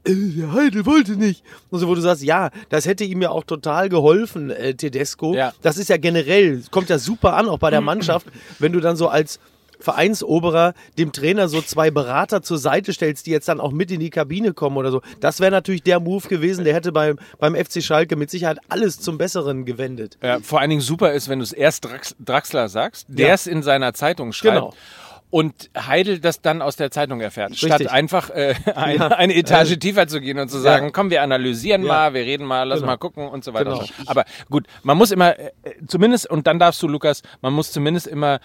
[0.06, 1.44] der Heidel wollte nicht.
[1.70, 5.34] Und so, wo du sagst, ja, das hätte ihm ja auch total geholfen, äh, Tedesco.
[5.34, 5.54] Ja.
[5.62, 8.28] Das ist ja generell, kommt ja super an, auch bei der Mannschaft,
[8.60, 9.40] wenn du dann so als
[9.80, 14.00] Vereinsoberer dem Trainer so zwei Berater zur Seite stellst, die jetzt dann auch mit in
[14.00, 15.02] die Kabine kommen oder so.
[15.20, 19.00] Das wäre natürlich der Move gewesen, der hätte beim, beim FC Schalke mit Sicherheit alles
[19.02, 20.18] zum Besseren gewendet.
[20.24, 23.34] Ja, vor allen Dingen super ist, wenn du es erst Drax Draxler sagst, der Ja.
[23.34, 24.56] es in seiner Zeitung schreibt.
[24.56, 24.74] Genau.
[25.34, 27.68] Und Heidel das dann aus der Zeitung erfährt, Richtig.
[27.74, 29.08] statt einfach äh, ein, Ja.
[29.08, 30.92] eine Etage tiefer zu gehen und zu sagen, Ja.
[30.92, 31.88] komm, wir analysieren Ja.
[31.88, 32.92] mal, wir reden mal, lass Genau.
[32.92, 33.72] mal gucken und so weiter.
[33.72, 33.80] Genau.
[33.80, 33.94] Und so.
[34.06, 35.50] Aber gut, man muss immer, äh,
[35.88, 38.42] zumindest, und dann darfst du, Lukas, man muss zumindest immer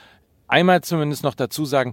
[0.46, 1.92] einmal zumindest noch dazu sagen,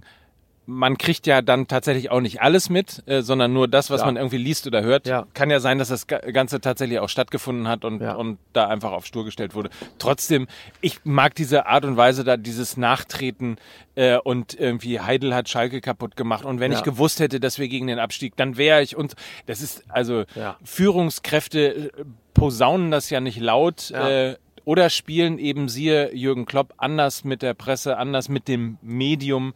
[0.68, 4.06] man kriegt ja dann tatsächlich auch nicht alles mit, äh, sondern nur das, was Ja.
[4.06, 5.06] man irgendwie liest oder hört.
[5.06, 5.26] Ja.
[5.32, 8.14] Kann ja sein, dass das Ga- Ganze tatsächlich auch stattgefunden hat und, Ja.
[8.14, 9.70] und da einfach auf Stur gestellt wurde.
[9.98, 10.48] Trotzdem,
[10.80, 13.58] ich mag diese Art und Weise da, dieses Nachtreten
[13.94, 17.68] äh, und irgendwie Heidel hat Schalke kaputt gemacht und wenn ich gewusst hätte, dass wir
[17.68, 19.14] gegen den Abstieg, dann wäre ich und
[19.46, 20.24] das ist also.
[20.64, 21.90] Führungskräfte äh,
[22.34, 23.90] posaunen das ja nicht laut.
[23.90, 29.54] Äh, oder spielen eben siehe Jürgen Klopp anders mit der Presse, anders mit dem Medium,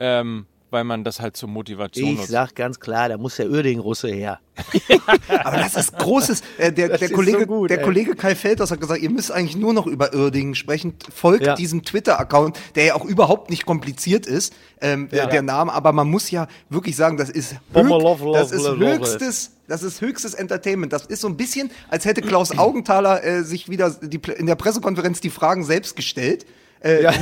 [0.00, 2.30] ähm, weil man das halt zur Motivation Ich nutzt.
[2.30, 4.38] sag ganz klar, da muss der Uerding-Russe her.
[5.44, 6.42] aber das ist großes.
[6.58, 7.84] Äh, der, der ist Kollege, so gut, der ey.
[7.84, 10.94] Kollege Kai Feldhaus hat gesagt, ihr müsst eigentlich nur noch über Irdingen sprechen.
[11.12, 11.54] Folgt Ja.
[11.56, 15.22] diesem Twitter-Account, der ja auch überhaupt nicht kompliziert ist, ähm, Ja.
[15.24, 15.72] der, der Name.
[15.72, 19.50] Aber man muss ja wirklich sagen, das ist, höch, love, das ist höchstes.
[19.66, 20.92] Das ist höchstes Entertainment.
[20.92, 24.56] Das ist so ein bisschen, als hätte Klaus Augenthaler äh, sich wieder die, in der
[24.56, 26.44] Pressekonferenz die Fragen selbst gestellt.
[26.80, 27.12] Äh,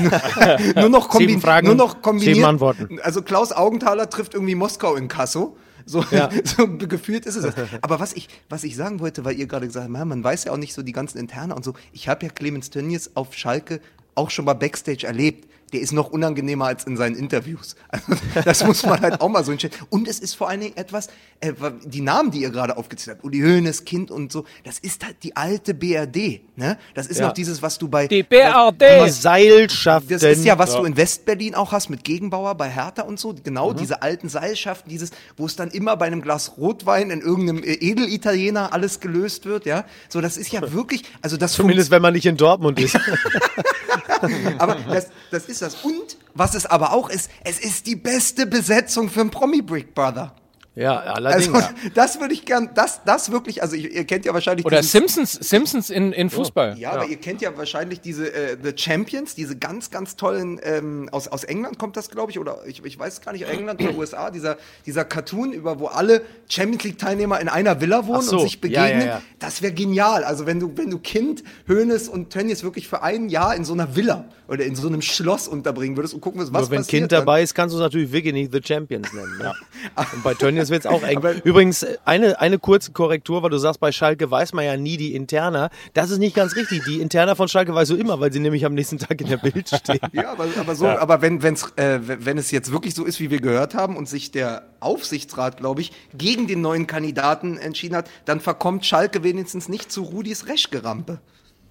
[0.76, 2.36] nur noch, kombi Sieben Fragen, nur noch kombiniert.
[2.36, 3.00] sieben Antworten.
[3.02, 5.56] Also Klaus Augenthaler trifft irgendwie Moskau in Kasso.
[5.84, 6.28] So, Ja.
[6.44, 7.54] so gefühlt ist es das.
[7.80, 10.52] Aber was ich, was ich sagen wollte, weil ihr gerade gesagt habt, man weiß ja
[10.52, 11.74] auch nicht so die ganzen Interne und so.
[11.92, 13.80] Ich habe ja Clemens Tönnies auf Schalke
[14.14, 15.48] auch schon mal Backstage erlebt.
[15.72, 17.76] Der ist noch unangenehmer als in seinen Interviews.
[17.90, 18.12] Also,
[18.44, 19.74] das muss man halt auch mal so hinstellen.
[19.90, 21.08] Und es ist vor allen Dingen etwas,
[21.40, 21.52] äh,
[21.84, 25.16] die Namen, die ihr gerade aufgezählt habt, Uli Hoeneß, Kind und so, das ist halt
[25.22, 26.40] die alte BRD.
[26.56, 26.78] Ne?
[26.94, 27.26] Das ist Ja.
[27.28, 29.06] noch dieses, was du bei Die BRD.
[29.06, 30.08] Die Seilschaften.
[30.10, 33.32] das ist ja, was du in Westberlin auch hast mit Gegenbauer bei Hertha und so.
[33.32, 33.42] Mhm.
[33.44, 37.62] Genau, diese alten Seilschaften, dieses, wo es dann immer bei einem Glas Rotwein in irgendeinem
[37.62, 39.84] äh, Edelitaliener alles gelöst wird, ja.
[40.08, 42.98] So, das ist ja wirklich, also das Zumindest wenn man nicht in Dortmund ist.
[44.58, 45.76] aber das, das ist das.
[45.84, 49.94] Und was es aber auch ist, es ist die beste Besetzung für einen Promi Brick
[49.94, 50.34] Brother.
[50.78, 51.52] Ja, allerdings.
[51.52, 54.82] Also, das würde ich gern, das, das wirklich, also ihr, ihr kennt ja wahrscheinlich Oder
[54.82, 56.78] Simpsons, Simpsons in, in Fußball.
[56.78, 61.08] Ja, aber ihr kennt ja wahrscheinlich diese äh, The Champions, diese ganz, ganz tollen, ähm,
[61.10, 63.96] aus, aus England kommt das, glaube ich, oder ich, ich weiß gar nicht, England oder
[63.96, 64.56] USA, dieser,
[64.86, 68.60] dieser Cartoon, über wo alle Champions League-Teilnehmer in einer Villa wohnen so, und sich ja,
[68.60, 69.00] begegnen.
[69.00, 69.22] ja, ja.
[69.40, 70.22] Das wäre genial.
[70.22, 73.72] Also wenn du, wenn du Kind, Hönes und Tönnies wirklich für ein Jahr in so
[73.72, 76.78] einer Villa oder in so einem Schloss unterbringen würdest und gucken würdest, was Nur wenn
[76.78, 77.20] passiert Kind dann.
[77.20, 79.38] dabei ist, kannst du es natürlich wirklich nicht The Champions nennen.
[79.38, 79.52] Ne?
[80.12, 81.20] Und bei Tönnies wird es auch eng.
[81.44, 85.14] Übrigens, eine, eine kurze Korrektur, weil du sagst, bei Schalke weiß man ja nie die
[85.14, 85.70] Interna.
[85.94, 86.84] Das ist nicht ganz richtig.
[86.84, 89.36] Die Interna von Schalke weißt du immer, weil sie nämlich am nächsten Tag in der
[89.36, 90.00] Bild stehen.
[90.12, 93.30] Ja, aber, aber so, aber wenn, wenn's, äh, wenn es jetzt wirklich so ist, wie
[93.30, 98.08] wir gehört haben und sich der Aufsichtsrat, glaube ich, gegen den neuen Kandidaten entschieden hat,
[98.24, 101.20] dann verkommt Schalke wenigstens nicht zu Rudis Reschgerampe.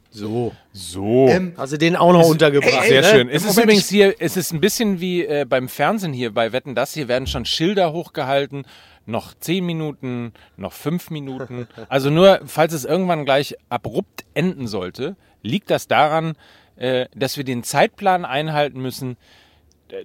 [0.10, 0.54] So.
[0.74, 1.28] So.
[1.28, 2.84] Ähm, Hast du den auch noch untergebracht?
[2.84, 3.08] ey, Sehr ne?
[3.08, 3.30] schön.
[3.30, 6.52] Es ist Moment, übrigens hier, es ist ein bisschen wie äh, beim Fernsehen hier bei
[6.52, 6.94] Wetten das.
[6.94, 8.66] Hier werden schon Schilder hochgehalten.
[9.06, 11.68] Noch zehn Minuten, noch fünf Minuten.
[11.88, 16.36] Also nur, falls es irgendwann gleich abrupt enden sollte, liegt das daran,
[16.76, 19.16] äh, dass wir den Zeitplan einhalten müssen,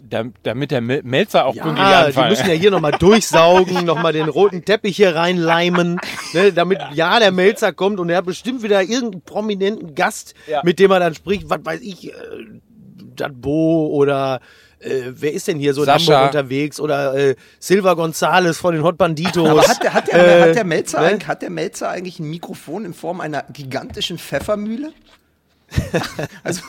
[0.08, 4.28] damit der Mel- Melzer auch pünktlich Ja, die müssen ja hier nochmal durchsaugen, nochmal den
[4.28, 6.00] roten Teppich hier reinleimen,
[6.34, 10.60] ne, damit ja der Melzer kommt und er hat bestimmt wieder irgendeinen prominenten Gast, Ja.
[10.64, 14.40] mit dem er dann spricht, was weiß ich, äh, Bo oder
[14.80, 16.14] äh, wer ist denn hier so in Sascha.
[16.14, 16.80] Hamburg unterwegs?
[16.80, 19.48] Oder äh, Silva Gonzales von den Hot Banditos.
[19.48, 21.18] Aber hat der, hat, der, Äh, hat, der Melzer, ne?
[21.26, 24.92] hat der Melzer eigentlich ein Mikrofon in Form einer gigantischen Pfeffermühle?
[26.44, 26.62] also,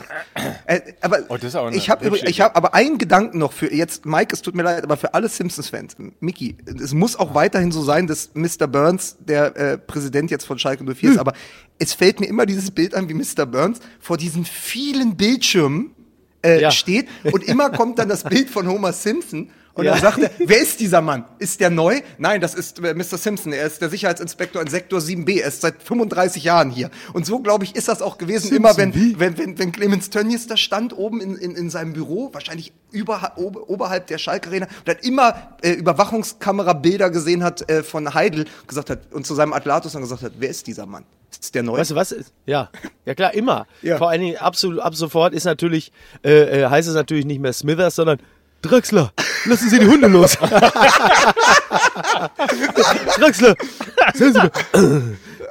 [0.65, 1.37] äh, aber Oh,
[1.71, 4.83] ich habe ich hab aber einen Gedanken noch für jetzt, Mike, es tut mir leid,
[4.83, 8.67] aber für alle Simpsons-Fans, Mickey, es muss auch weiterhin so sein, dass Mr.
[8.67, 11.11] Burns der äh, Präsident jetzt von Schalke 04 Hm.
[11.15, 11.33] ist, aber
[11.79, 13.45] es fällt mir immer dieses Bild an, wie Mr.
[13.45, 15.91] Burns vor diesen vielen Bildschirmen
[16.45, 16.71] äh, Ja.
[16.71, 19.93] steht und immer kommt dann das Bild von Homer Simpson und Ja.
[19.93, 21.25] dann sagt er, wer ist dieser Mann?
[21.39, 22.01] Ist der neu?
[22.19, 23.17] Nein, das ist äh, Mr.
[23.17, 23.53] Simpson.
[23.53, 25.41] Er ist der Sicherheitsinspektor in Sektor 7b.
[25.41, 26.91] Er ist seit 35 Jahren hier.
[27.13, 30.45] Und so, glaube ich, ist das auch gewesen, immer wenn, wenn, wenn, wenn Clemens Tönnies
[30.45, 34.67] da stand, oben in, in, in seinem Büro, wahrscheinlich über, ober, oberhalb der Schalke Arena,
[34.67, 39.53] und dann immer äh, Überwachungskamerabilder gesehen hat äh, von Heidel, gesagt hat, und zu seinem
[39.53, 41.03] Atlatus dann gesagt hat, wer ist dieser Mann?
[41.31, 41.79] Ist der neu?
[41.79, 42.11] Weißt du was?
[42.11, 42.31] ist?
[42.45, 42.69] Ja,
[43.05, 43.65] ja klar, immer.
[43.81, 43.97] Ja.
[43.97, 45.91] Vor allen Dingen absolut, ab sofort ist natürlich,
[46.23, 48.19] äh, äh, heißt es natürlich nicht mehr Smithers, sondern
[48.63, 49.11] Draxler,
[49.45, 50.37] lassen Sie die Hunde los.
[53.17, 53.55] Draxler,
[54.13, 54.51] sagen Sie mir,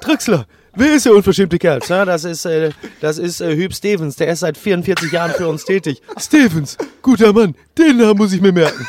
[0.01, 1.81] Draxler, wer ist der unverschämte Kerl?
[1.91, 2.71] Na, das ist, äh,
[3.03, 6.01] das ist äh, Hüb Stevens, der ist seit 44 Jahren für uns tätig.
[6.19, 8.87] Stevens, guter Mann, den Namen muss ich mir merken.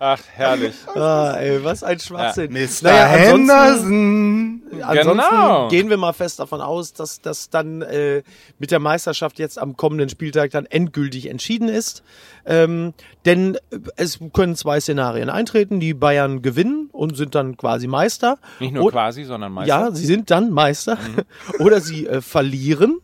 [0.00, 0.74] Ach, herrlich.
[0.94, 2.52] Ah, ey, was ein Schwachsinn.
[2.52, 2.68] Mr.
[2.82, 4.62] Naja, Henderson.
[4.82, 5.68] Ansonsten Genau.
[5.68, 8.22] gehen wir mal fest davon aus, dass das dann äh,
[8.58, 12.02] mit der Meisterschaft jetzt am kommenden Spieltag dann endgültig entschieden ist.
[12.44, 12.92] Ähm,
[13.24, 15.80] denn äh, es können zwei Szenarien eintreten.
[15.80, 18.38] Die Bayern gewinnen und sind dann quasi Meister.
[18.60, 19.68] Nicht nur Und- quasi, sondern meistens.
[19.68, 20.98] Ja, sie sind dann Meister.
[21.58, 22.98] Oder sie äh, verlieren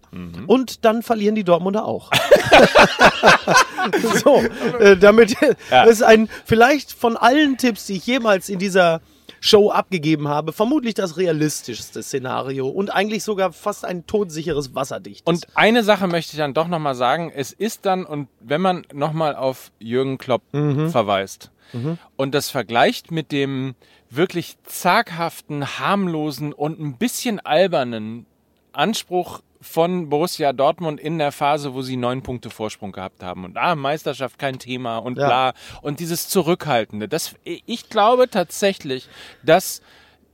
[0.46, 2.10] und dann verlieren die Dortmunder auch.
[4.22, 4.42] so,
[4.78, 5.34] äh, damit
[5.72, 5.84] Ja.
[5.84, 9.00] das ist ein vielleicht von allen Tipps, die ich jemals in dieser
[9.40, 15.26] Show abgegeben habe, vermutlich das realistischste Szenario und eigentlich sogar fast ein todsicheres wasserdichtes.
[15.26, 17.32] Und eine Sache möchte ich dann doch nochmal sagen.
[17.34, 20.42] Es ist dann, und wenn man nochmal auf Jürgen Klopp
[20.90, 21.50] verweist
[22.16, 23.74] und das vergleicht mit dem
[24.10, 28.26] wirklich zaghaften, harmlosen und ein bisschen albernen
[28.72, 33.44] Anspruch von Borussia Dortmund in der Phase, wo sie neun Punkte Vorsprung gehabt haben.
[33.44, 35.26] Und ah, Meisterschaft kein Thema und Ja.
[35.26, 35.52] bla.
[35.80, 37.08] Und dieses Zurückhaltende.
[37.08, 39.08] Das, ich glaube tatsächlich,
[39.42, 39.80] dass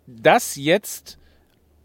[0.06, 1.18] das jetzt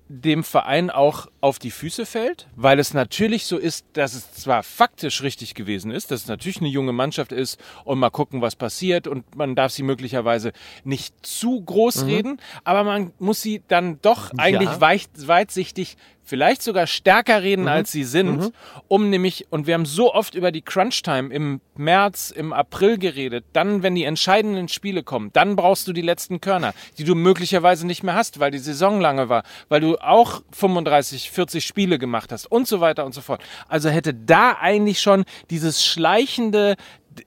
[0.10, 4.62] dem Verein auch auf die Füße fällt, weil es natürlich so ist, dass es zwar
[4.62, 8.56] faktisch richtig gewesen ist, dass es natürlich eine junge Mannschaft ist und mal gucken, was
[8.56, 10.52] passiert und man darf sie möglicherweise
[10.84, 14.82] nicht zu groß reden, aber man muss sie dann doch eigentlich Ja.
[14.82, 18.54] weit, weitsichtig vielleicht sogar stärker reden, als sie sind,
[18.88, 23.46] um nämlich, und wir haben so oft über die Crunch-Time im März, im April geredet,
[23.54, 27.86] dann, wenn die entscheidenden Spiele kommen, dann brauchst du die letzten Körner, die du möglicherweise
[27.86, 32.32] nicht mehr hast, weil die Saison lange war, weil du auch 35, 40 Spiele gemacht
[32.32, 33.42] hast und so weiter und so fort.
[33.68, 36.76] Also hätte da eigentlich schon dieses schleichende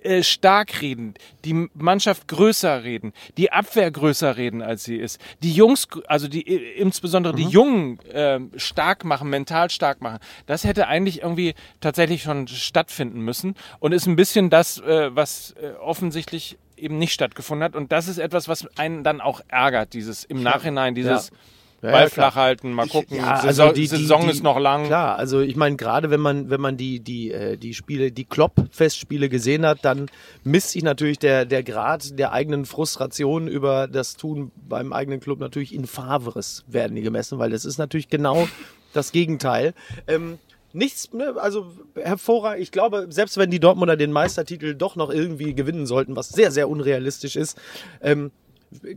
[0.03, 1.14] äh, stark reden,
[1.45, 6.47] die Mannschaft größer reden, die Abwehr größer reden, als sie ist, die Jungs, also die
[6.47, 10.18] äh, insbesondere die Jungen äh, stark machen, mental stark machen.
[10.47, 15.55] Das hätte eigentlich irgendwie tatsächlich schon stattfinden müssen und ist ein bisschen das, äh, was
[15.61, 17.74] äh, offensichtlich eben nicht stattgefunden hat.
[17.74, 21.37] Und das ist etwas, was einen dann auch ärgert, dieses im Nachhinein, dieses Ja,
[21.81, 24.59] Ball ja, flach halten, mal gucken, Ja, Saison, also die, die, Saison die, ist noch
[24.59, 24.87] lang.
[24.87, 28.24] Klar, also ich meine, gerade wenn man, wenn man die, die, äh, die Spiele, die
[28.24, 30.07] Klopp-Festspiele gesehen hat, dann
[30.43, 35.39] misst sich natürlich der, der Grad der eigenen Frustration über das Tun beim eigenen Club
[35.39, 38.49] natürlich in Favres werden die gemessen, weil das ist natürlich genau
[38.93, 39.74] das Gegenteil.
[40.07, 40.39] Ähm,
[40.72, 42.62] Nichts, ne, also hervorragend.
[42.62, 46.51] Ich glaube, selbst wenn die Dortmunder den Meistertitel doch noch irgendwie gewinnen sollten, was sehr,
[46.51, 47.57] sehr unrealistisch ist,
[48.03, 48.31] ähm,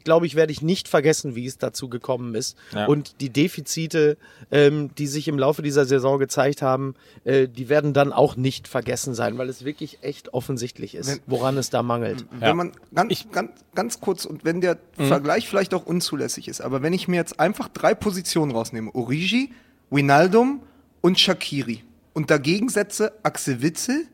[0.04, 2.58] glaube ich, werde ich nicht vergessen, wie es dazu gekommen ist.
[2.74, 2.86] Ja.
[2.88, 4.18] Und die Defizite,
[4.52, 8.68] ähm, die sich im Laufe dieser Saison gezeigt haben, äh, die werden dann auch nicht
[8.68, 12.26] vergessen sein, weil es wirklich echt offensichtlich ist, Wenn- woran es da mangelt.
[12.32, 12.54] Wenn Ja.
[12.54, 16.94] man ganz, ganz, ganz kurz und wenn der Vergleich vielleicht auch unzulässig ist, aber wenn
[16.94, 19.52] ich mir jetzt einfach drei Positionen rausnehme, Origi,
[19.92, 20.62] Wijnaldum
[21.02, 24.06] und Shakiri und dagegen setze Axel Witzel,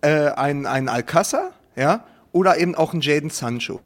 [0.00, 3.80] äh, ein, ein Alcázar, ja, oder eben auch ein Jaden Sancho.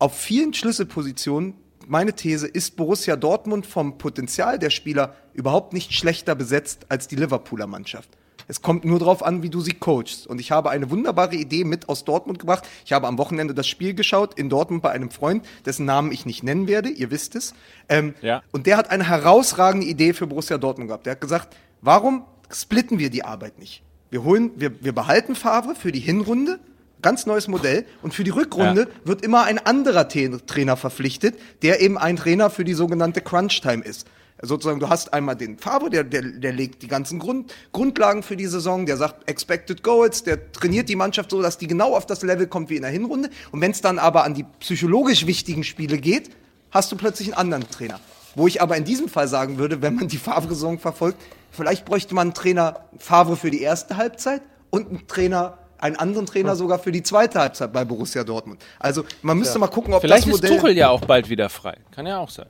[0.00, 1.52] Auf vielen Schlüsselpositionen,
[1.86, 7.16] meine These, ist Borussia Dortmund vom Potenzial der Spieler überhaupt nicht schlechter besetzt als die
[7.16, 8.08] Liverpooler Mannschaft.
[8.48, 10.26] Es kommt nur darauf an, wie du sie coachst.
[10.26, 12.66] Und ich habe eine wunderbare Idee mit aus Dortmund gebracht.
[12.86, 16.24] Ich habe am Wochenende das Spiel geschaut in Dortmund bei einem Freund, dessen Namen ich
[16.24, 16.88] nicht nennen werde.
[16.88, 17.52] Ihr wisst es.
[17.90, 18.42] Ähm, Ja.
[18.52, 21.04] Und der hat eine herausragende Idee für Borussia Dortmund gehabt.
[21.04, 23.82] Der hat gesagt, warum splitten wir die Arbeit nicht?
[24.08, 26.58] Wir holen, wir, wir behalten Favre für die Hinrunde,
[27.02, 28.88] ganz neues Modell, und für die Rückrunde Ja.
[29.04, 34.06] wird immer ein anderer Trainer verpflichtet, der eben ein Trainer für die sogenannte Crunch-Time ist.
[34.42, 38.36] Sozusagen, du hast einmal den Favre, der, der, der legt die ganzen Grund, Grundlagen für
[38.36, 42.06] die Saison, der sagt Expected Goals, der trainiert die Mannschaft so, dass die genau auf
[42.06, 43.28] das Level kommt wie in der Hinrunde.
[43.52, 46.30] Und wenn es dann aber an die psychologisch wichtigen Spiele geht,
[46.70, 48.00] hast du plötzlich einen anderen Trainer.
[48.34, 51.20] Wo ich aber in diesem Fall sagen würde, wenn man die Favre-Saison verfolgt,
[51.50, 54.40] vielleicht bräuchte man einen Trainer Favre für die erste Halbzeit
[54.70, 58.62] und einen Trainer, einen anderen Trainer sogar für die zweite Halbzeit bei Borussia Dortmund.
[58.78, 61.48] Also man müsste mal gucken, ob Vielleicht das ist Modell Tuchel ja auch bald wieder
[61.48, 61.76] frei.
[61.90, 62.46] Kann ja auch sein.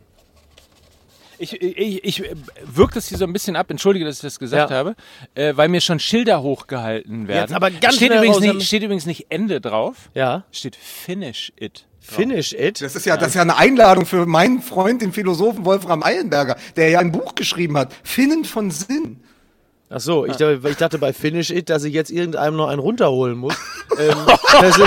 [1.43, 2.22] Ich, ich, ich
[2.66, 4.76] wirke das hier so ein bisschen ab, entschuldige, dass ich das gesagt Ja.
[4.76, 4.95] habe,
[5.35, 7.49] äh, weil mir schon Schilder hochgehalten werden.
[7.49, 10.45] Jetzt aber ganz steht, schnell übrigens nicht, damit- steht übrigens nicht Ende drauf, Ja.
[10.53, 11.87] steht Finish It.
[11.99, 12.83] Finish it.
[12.83, 16.57] Das ist ja, das ist ja eine Einladung für meinen Freund, den Philosophen Wolfram Eilenberger,
[16.76, 19.20] der ja ein Buch geschrieben hat, Finnen von Sinn.
[19.93, 22.78] Ach so, ich, dachte- ich dachte bei Finish It, dass ich jetzt irgendeinem noch einen
[22.78, 23.55] runterholen muss.
[23.99, 24.14] ähm,
[24.61, 24.86] das, ist,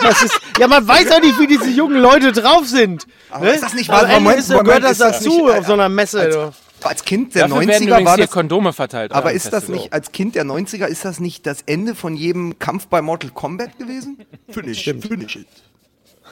[0.00, 3.08] das ist, ja, man weiß ja nicht, wie diese jungen Leute drauf sind.
[3.28, 3.50] Aber ne?
[3.50, 4.20] ist das nicht Am wahr?
[4.20, 6.20] Moment, ist, Moment, gehört das dazu nicht, auf so einer Messe.
[6.20, 6.36] Als,
[6.82, 9.12] als Kind der Dafür werden 90er übrigens war das, Kondome verteilt.
[9.12, 12.60] aber ist das nicht, als Kind der 90er, ist das nicht das Ende von jedem
[12.60, 14.18] Kampf bei Mortal Kombat gewesen?
[14.48, 15.48] Finish, finish it.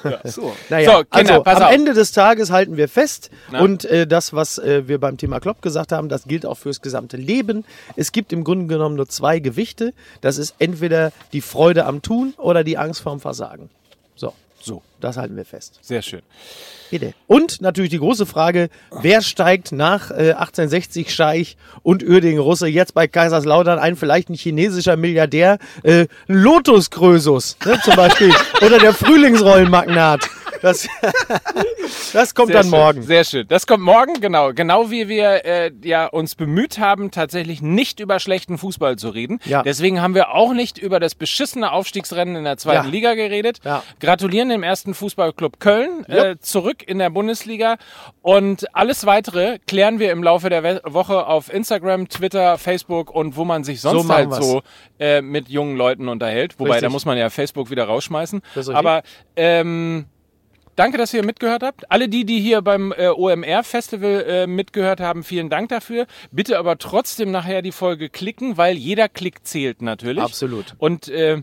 [0.25, 0.55] So.
[0.71, 1.73] Naja, So, Kinder, also am auf.
[1.73, 3.61] Ende des Tages halten wir fest Na?
[3.61, 6.81] und äh, das, was äh, wir beim Thema Klopp gesagt haben, das gilt auch fürs
[6.81, 7.65] gesamte Leben.
[7.97, 9.93] Es gibt im Grunde genommen nur zwei Gewichte.
[10.21, 13.71] Das ist entweder die Freude am Tun oder die Angst vorm Versagen.
[15.05, 15.79] Das halten wir fest.
[15.83, 16.23] sehr schön.
[16.91, 17.13] Bitte.
[17.27, 18.71] Und natürlich die große Frage,
[19.03, 23.97] wer steigt nach äh, 1860 Scheich und Uerdingen Russe jetzt bei Kaiserslautern ein?
[23.97, 28.33] Vielleicht ein chinesischer Milliardär, äh, Lotus Krösus ne, zum Beispiel
[28.65, 30.27] oder der Frühlingsrollenmagnat.
[30.65, 30.89] Das,
[32.15, 33.03] das kommt Sehr dann schön, morgen.
[33.03, 33.47] Sehr schön.
[33.49, 34.55] Das kommt morgen, genau.
[34.55, 39.41] Genau wie wir äh, ja uns bemüht haben, tatsächlich nicht über schlechten Fußball zu reden.
[39.45, 39.63] Ja.
[39.63, 42.91] Deswegen haben wir auch nicht über das beschissene Aufstiegsrennen in der zweiten Ja.
[42.91, 43.59] Liga geredet.
[43.63, 43.83] Ja.
[44.01, 47.77] Gratulieren dem ersten Fußballclub Köln äh, zurück in der Bundesliga.
[48.23, 53.37] Und alles weitere klären wir im Laufe der We Woche auf Instagram, Twitter, Facebook und
[53.37, 54.47] wo man sich sonst machen halt wir's.
[54.47, 54.63] so
[54.99, 56.59] äh, mit jungen Leuten unterhält.
[56.59, 56.89] Wobei, Richtig.
[56.89, 58.41] da muss man ja Facebook wieder rausschmeißen.
[58.55, 58.77] Das ist richtig.
[58.79, 59.03] Aber
[59.37, 60.07] ähm,
[60.77, 61.91] Danke, dass ihr mitgehört habt.
[61.91, 66.07] Alle die, die hier beim äh, OMR-Festival äh, mitgehört haben, vielen Dank dafür.
[66.33, 70.23] Bitte aber trotzdem nachher die Folge klicken, weil jeder Klick zählt natürlich.
[70.23, 70.75] Absolut.
[70.79, 71.43] Und äh,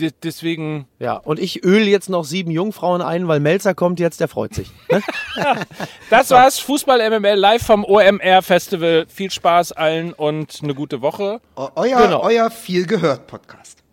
[0.00, 4.18] de deswegen, Ja, und ich öle jetzt noch sieben Jungfrauen ein, weil Melzer kommt jetzt,
[4.18, 4.72] der freut sich.
[4.90, 5.00] Ne?
[6.10, 6.58] das war's.
[6.58, 9.06] Fußball MML live vom OMR-Festival.
[9.08, 11.40] Viel Spaß allen und eine gute Woche.
[11.56, 12.22] Eu- Euer, Genau.
[12.24, 13.83] euer viel gehört Podcast.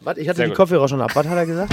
[0.00, 0.56] Warte, ich hatte Sehr die gut.
[0.58, 1.10] Kopfhörer schon ab.
[1.14, 1.72] Was hat er gesagt?